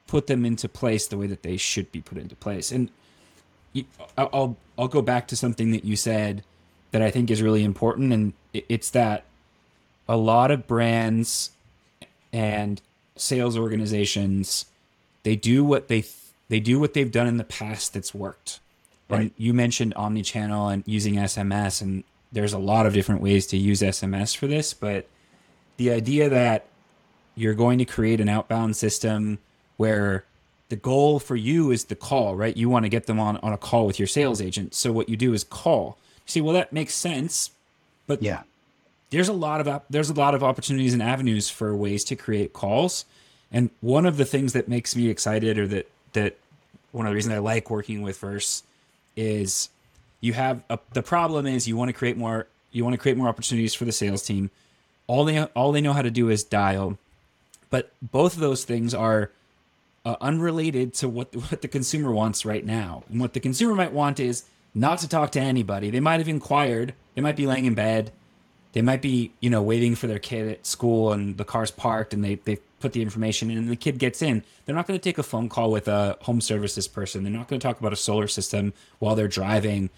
put 0.07 0.27
them 0.27 0.43
into 0.43 0.67
place 0.67 1.07
the 1.07 1.17
way 1.17 1.27
that 1.27 1.43
they 1.43 1.55
should 1.55 1.91
be 1.91 2.01
put 2.01 2.17
into 2.17 2.35
place. 2.35 2.71
And 2.71 2.89
I'll 4.17 4.57
I'll 4.77 4.87
go 4.87 5.01
back 5.01 5.27
to 5.27 5.35
something 5.35 5.71
that 5.71 5.85
you 5.85 5.95
said 5.95 6.43
that 6.91 7.01
I 7.01 7.11
think 7.11 7.29
is 7.29 7.41
really 7.41 7.63
important, 7.63 8.11
and 8.11 8.33
it's 8.53 8.89
that 8.91 9.23
a 10.07 10.17
lot 10.17 10.49
of 10.49 10.65
brands 10.65 11.51
and 12.33 12.81
sales 13.15 13.57
organizations 13.57 14.65
they 15.23 15.35
do 15.35 15.63
what 15.63 15.87
they 15.87 16.03
they 16.47 16.59
do 16.59 16.79
what 16.79 16.93
they've 16.93 17.11
done 17.11 17.27
in 17.27 17.37
the 17.37 17.43
past 17.43 17.93
that's 17.93 18.13
worked. 18.13 18.59
Right. 19.09 19.21
And 19.21 19.31
you 19.37 19.53
mentioned 19.53 19.93
omni-channel 19.95 20.67
and 20.69 20.83
using 20.85 21.15
SMS, 21.15 21.81
and 21.81 22.03
there's 22.31 22.53
a 22.53 22.59
lot 22.59 22.85
of 22.85 22.93
different 22.93 23.21
ways 23.21 23.47
to 23.47 23.57
use 23.57 23.81
SMS 23.81 24.35
for 24.35 24.47
this, 24.47 24.73
but 24.73 25.07
the 25.77 25.91
idea 25.91 26.29
that 26.29 26.65
you're 27.35 27.53
going 27.53 27.79
to 27.79 27.85
create 27.85 28.19
an 28.21 28.29
outbound 28.29 28.75
system 28.75 29.39
where 29.77 30.25
the 30.67 30.75
goal 30.75 31.19
for 31.19 31.35
you 31.35 31.71
is 31.71 31.85
the 31.85 31.95
call, 31.95 32.35
right? 32.35 32.55
You 32.55 32.69
want 32.69 32.85
to 32.85 32.89
get 32.89 33.07
them 33.07 33.19
on, 33.19 33.37
on 33.37 33.53
a 33.53 33.57
call 33.57 33.87
with 33.87 33.97
your 33.97 34.07
sales 34.07 34.41
agent. 34.41 34.75
So 34.75 34.91
what 34.91 35.09
you 35.09 35.17
do 35.17 35.33
is 35.33 35.43
call. 35.43 35.97
You 36.27 36.31
see, 36.31 36.41
well, 36.41 36.53
that 36.53 36.71
makes 36.71 36.93
sense, 36.93 37.51
but 38.05 38.21
yeah, 38.21 38.43
there's 39.09 39.29
a 39.29 39.33
lot 39.33 39.65
of 39.65 39.81
there's 39.89 40.09
a 40.09 40.13
lot 40.13 40.35
of 40.35 40.43
opportunities 40.43 40.93
and 40.93 41.01
avenues 41.01 41.49
for 41.49 41.75
ways 41.75 42.03
to 42.05 42.15
create 42.15 42.53
calls. 42.53 43.05
And 43.51 43.71
one 43.81 44.05
of 44.05 44.17
the 44.17 44.25
things 44.25 44.53
that 44.53 44.67
makes 44.67 44.95
me 44.95 45.09
excited, 45.09 45.57
or 45.57 45.67
that 45.67 45.89
that 46.13 46.37
one 46.91 47.05
of 47.05 47.11
the 47.11 47.15
reasons 47.15 47.33
I 47.33 47.39
like 47.39 47.69
working 47.69 48.01
with 48.01 48.19
Verse, 48.19 48.63
is 49.19 49.69
you 50.21 50.33
have 50.33 50.63
a, 50.69 50.79
the 50.93 51.03
problem 51.03 51.45
is 51.45 51.67
you 51.67 51.75
want 51.75 51.89
to 51.89 51.93
create 51.93 52.17
more 52.17 52.47
you 52.71 52.83
want 52.83 52.93
to 52.93 52.97
create 52.97 53.17
more 53.17 53.27
opportunities 53.27 53.73
for 53.73 53.85
the 53.85 53.91
sales 53.91 54.23
team. 54.23 54.49
All 55.07 55.25
they 55.25 55.41
all 55.43 55.71
they 55.71 55.81
know 55.81 55.93
how 55.93 56.01
to 56.01 56.11
do 56.11 56.29
is 56.29 56.43
dial, 56.43 56.97
but 57.69 57.91
both 58.01 58.33
of 58.33 58.39
those 58.39 58.63
things 58.63 58.93
are 58.93 59.31
uh, 60.05 60.15
unrelated 60.21 60.93
to 60.95 61.09
what 61.09 61.35
what 61.35 61.61
the 61.61 61.67
consumer 61.67 62.11
wants 62.11 62.45
right 62.45 62.65
now. 62.65 63.03
And 63.09 63.19
what 63.19 63.33
the 63.33 63.39
consumer 63.39 63.75
might 63.75 63.91
want 63.91 64.19
is 64.19 64.45
not 64.73 64.99
to 64.99 65.09
talk 65.09 65.31
to 65.31 65.41
anybody. 65.41 65.89
They 65.89 65.99
might 65.99 66.19
have 66.19 66.27
inquired. 66.27 66.93
They 67.15 67.21
might 67.21 67.35
be 67.35 67.47
laying 67.47 67.65
in 67.65 67.73
bed. 67.73 68.11
They 68.73 68.81
might 68.81 69.01
be 69.01 69.31
you 69.39 69.49
know 69.49 69.61
waiting 69.61 69.95
for 69.95 70.07
their 70.07 70.19
kid 70.19 70.47
at 70.47 70.65
school 70.65 71.11
and 71.11 71.37
the 71.37 71.45
car's 71.45 71.71
parked 71.71 72.13
and 72.13 72.23
they 72.23 72.35
they 72.35 72.59
put 72.79 72.93
the 72.93 73.01
information 73.01 73.49
in 73.51 73.57
and 73.57 73.69
the 73.69 73.75
kid 73.75 73.97
gets 73.99 74.21
in. 74.21 74.43
They're 74.65 74.75
not 74.75 74.87
going 74.87 74.99
to 74.99 75.03
take 75.03 75.17
a 75.17 75.23
phone 75.23 75.49
call 75.49 75.71
with 75.71 75.87
a 75.87 76.17
home 76.21 76.41
services 76.41 76.87
person. 76.87 77.23
They're 77.23 77.31
not 77.31 77.47
going 77.47 77.59
to 77.59 77.67
talk 77.67 77.79
about 77.79 77.93
a 77.93 77.97
solar 77.97 78.27
system 78.27 78.73
while 78.99 79.15
they're 79.15 79.27
driving 79.27 79.89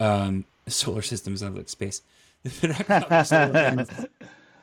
um, 0.00 0.44
solar 0.66 1.02
systems 1.02 1.42
out 1.42 1.50
of 1.50 1.56
like 1.56 1.68
space. 1.68 2.02
they're 2.42 2.74
not, 2.88 3.90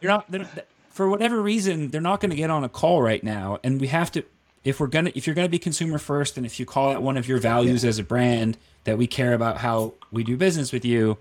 you're 0.02 0.12
not, 0.12 0.32
they're, 0.32 0.48
for 0.90 1.10
whatever 1.10 1.42
reason, 1.42 1.90
they're 1.90 2.02
not 2.02 2.20
going 2.20 2.30
to 2.30 2.36
get 2.36 2.50
on 2.50 2.64
a 2.64 2.70
call 2.70 3.02
right 3.02 3.24
now, 3.24 3.60
and 3.64 3.82
we 3.82 3.88
have 3.88 4.12
to. 4.12 4.24
If 4.64 4.80
we're 4.80 4.88
gonna, 4.88 5.12
if 5.16 5.26
you're 5.26 5.34
gonna 5.34 5.50
be 5.50 5.58
consumer 5.58 5.98
first, 5.98 6.38
and 6.38 6.46
if 6.46 6.60
you 6.60 6.68
call 6.68 6.92
it 6.92 7.02
one 7.02 7.18
of 7.18 7.28
your 7.28 7.40
values 7.40 7.84
yeah. 7.84 7.90
as 7.90 7.98
a 7.98 8.04
brand 8.04 8.60
that 8.84 8.96
we 8.96 9.08
care 9.08 9.34
about 9.34 9.58
how 9.58 9.96
we 10.12 10.24
do 10.24 10.38
business 10.38 10.72
with 10.72 10.86
you, 10.86 11.18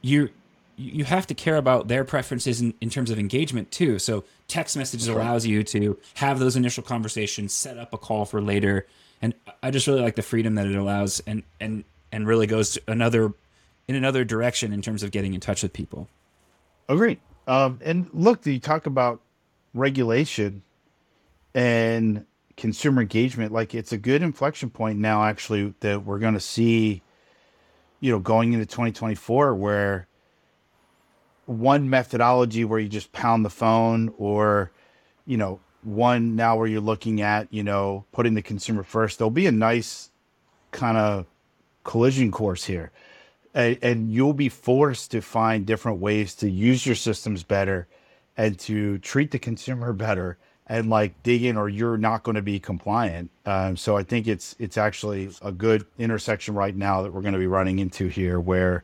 you 0.00 0.30
you 0.76 1.04
have 1.04 1.26
to 1.28 1.34
care 1.34 1.56
about 1.56 1.88
their 1.88 2.04
preferences 2.04 2.60
in, 2.60 2.74
in 2.80 2.90
terms 2.90 3.10
of 3.10 3.18
engagement 3.18 3.70
too. 3.70 3.98
So 3.98 4.24
text 4.48 4.76
messages 4.76 5.08
allows 5.08 5.46
you 5.46 5.62
to 5.64 5.98
have 6.14 6.38
those 6.38 6.56
initial 6.56 6.82
conversations, 6.82 7.52
set 7.52 7.78
up 7.78 7.92
a 7.92 7.98
call 7.98 8.24
for 8.24 8.40
later, 8.40 8.86
and 9.22 9.34
I 9.62 9.70
just 9.70 9.86
really 9.86 10.02
like 10.02 10.16
the 10.16 10.22
freedom 10.22 10.54
that 10.56 10.66
it 10.66 10.74
allows, 10.74 11.20
and 11.26 11.42
and 11.60 11.84
and 12.12 12.26
really 12.26 12.46
goes 12.46 12.72
to 12.72 12.82
another 12.88 13.32
in 13.88 13.94
another 13.94 14.24
direction 14.24 14.72
in 14.72 14.82
terms 14.82 15.02
of 15.02 15.10
getting 15.10 15.34
in 15.34 15.40
touch 15.40 15.62
with 15.62 15.72
people. 15.72 16.08
Agreed. 16.88 17.20
Um, 17.46 17.78
and 17.82 18.08
look, 18.12 18.44
you 18.46 18.58
talk 18.58 18.86
about 18.86 19.20
regulation 19.74 20.62
and 21.54 22.24
consumer 22.56 23.02
engagement. 23.02 23.52
Like 23.52 23.74
it's 23.74 23.92
a 23.92 23.98
good 23.98 24.22
inflection 24.22 24.70
point 24.70 24.98
now, 24.98 25.24
actually, 25.24 25.74
that 25.80 26.04
we're 26.04 26.18
going 26.18 26.34
to 26.34 26.40
see, 26.40 27.02
you 28.00 28.12
know, 28.12 28.18
going 28.18 28.52
into 28.52 28.66
2024, 28.66 29.54
where 29.54 30.06
one 31.46 31.88
methodology 31.90 32.64
where 32.64 32.78
you 32.78 32.88
just 32.88 33.12
pound 33.12 33.44
the 33.44 33.50
phone, 33.50 34.12
or, 34.18 34.70
you 35.26 35.36
know, 35.36 35.60
one 35.82 36.34
now 36.36 36.56
where 36.56 36.66
you're 36.66 36.80
looking 36.80 37.20
at, 37.20 37.46
you 37.52 37.62
know, 37.62 38.04
putting 38.12 38.34
the 38.34 38.42
consumer 38.42 38.82
first. 38.82 39.18
There'll 39.18 39.30
be 39.30 39.46
a 39.46 39.52
nice 39.52 40.10
kind 40.70 40.96
of 40.96 41.26
collision 41.84 42.30
course 42.30 42.64
here. 42.64 42.90
And, 43.54 43.78
and 43.82 44.12
you'll 44.12 44.32
be 44.32 44.48
forced 44.48 45.10
to 45.12 45.20
find 45.20 45.64
different 45.64 45.98
ways 46.00 46.34
to 46.36 46.50
use 46.50 46.84
your 46.84 46.96
systems 46.96 47.42
better 47.42 47.86
and 48.36 48.58
to 48.60 48.98
treat 48.98 49.30
the 49.30 49.38
consumer 49.38 49.92
better 49.92 50.38
and 50.66 50.88
like 50.88 51.22
dig 51.22 51.44
in 51.44 51.56
or 51.56 51.68
you're 51.68 51.98
not 51.98 52.22
going 52.22 52.36
to 52.36 52.42
be 52.42 52.58
compliant. 52.58 53.30
Um, 53.44 53.76
so 53.76 53.96
I 53.96 54.02
think 54.02 54.26
it's 54.26 54.56
it's 54.58 54.78
actually 54.78 55.30
a 55.42 55.52
good 55.52 55.86
intersection 55.98 56.54
right 56.54 56.74
now 56.74 57.02
that 57.02 57.12
we're 57.12 57.20
going 57.20 57.34
to 57.34 57.38
be 57.38 57.46
running 57.46 57.78
into 57.78 58.08
here 58.08 58.40
where 58.40 58.82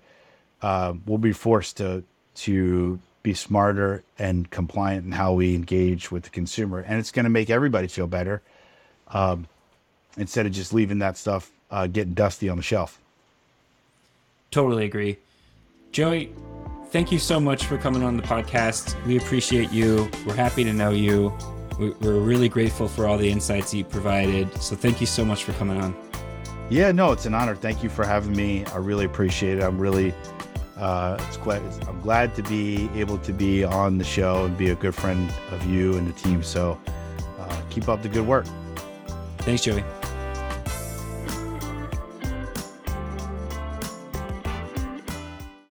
uh, 0.60 0.92
we'll 1.06 1.18
be 1.18 1.32
forced 1.32 1.78
to 1.78 2.04
to 2.34 2.98
be 3.22 3.34
smarter 3.34 4.02
and 4.18 4.50
compliant 4.50 5.04
in 5.04 5.12
how 5.12 5.32
we 5.32 5.54
engage 5.54 6.10
with 6.10 6.24
the 6.24 6.30
consumer, 6.30 6.80
and 6.80 6.98
it's 6.98 7.10
going 7.10 7.24
to 7.24 7.30
make 7.30 7.50
everybody 7.50 7.86
feel 7.86 8.06
better 8.06 8.40
um, 9.08 9.46
instead 10.16 10.46
of 10.46 10.52
just 10.52 10.72
leaving 10.72 11.00
that 11.00 11.16
stuff 11.16 11.50
uh, 11.70 11.86
getting 11.86 12.14
dusty 12.14 12.48
on 12.48 12.56
the 12.56 12.62
shelf. 12.62 12.98
Totally 14.50 14.84
agree. 14.84 15.18
Joey, 15.92 16.32
thank 16.88 17.12
you 17.12 17.18
so 17.18 17.38
much 17.38 17.66
for 17.66 17.78
coming 17.78 18.02
on 18.02 18.16
the 18.16 18.22
podcast. 18.22 18.94
We 19.06 19.16
appreciate 19.16 19.70
you. 19.70 20.10
We're 20.26 20.34
happy 20.34 20.64
to 20.64 20.72
know 20.72 20.90
you. 20.90 21.32
We're 21.78 22.20
really 22.20 22.48
grateful 22.48 22.88
for 22.88 23.06
all 23.06 23.16
the 23.16 23.30
insights 23.30 23.72
you 23.72 23.84
provided. 23.84 24.52
So 24.60 24.76
thank 24.76 25.00
you 25.00 25.06
so 25.06 25.24
much 25.24 25.44
for 25.44 25.52
coming 25.54 25.80
on. 25.80 25.96
Yeah, 26.68 26.92
no, 26.92 27.10
it's 27.12 27.26
an 27.26 27.34
honor. 27.34 27.56
Thank 27.56 27.82
you 27.82 27.88
for 27.88 28.04
having 28.04 28.36
me. 28.36 28.64
I 28.66 28.76
really 28.76 29.04
appreciate 29.04 29.58
it. 29.58 29.62
I'm 29.62 29.78
really, 29.78 30.14
uh, 30.80 31.16
it's 31.28 31.36
I'm 31.88 32.00
glad 32.00 32.34
to 32.36 32.42
be 32.42 32.88
able 32.94 33.18
to 33.18 33.32
be 33.32 33.64
on 33.64 33.98
the 33.98 34.04
show 34.04 34.46
and 34.46 34.56
be 34.56 34.70
a 34.70 34.74
good 34.74 34.94
friend 34.94 35.32
of 35.50 35.64
you 35.66 35.96
and 35.96 36.08
the 36.08 36.12
team. 36.12 36.42
So 36.42 36.80
uh, 37.38 37.60
keep 37.68 37.88
up 37.88 38.02
the 38.02 38.08
good 38.08 38.26
work. 38.26 38.46
Thanks, 39.38 39.62
Joey. 39.62 39.84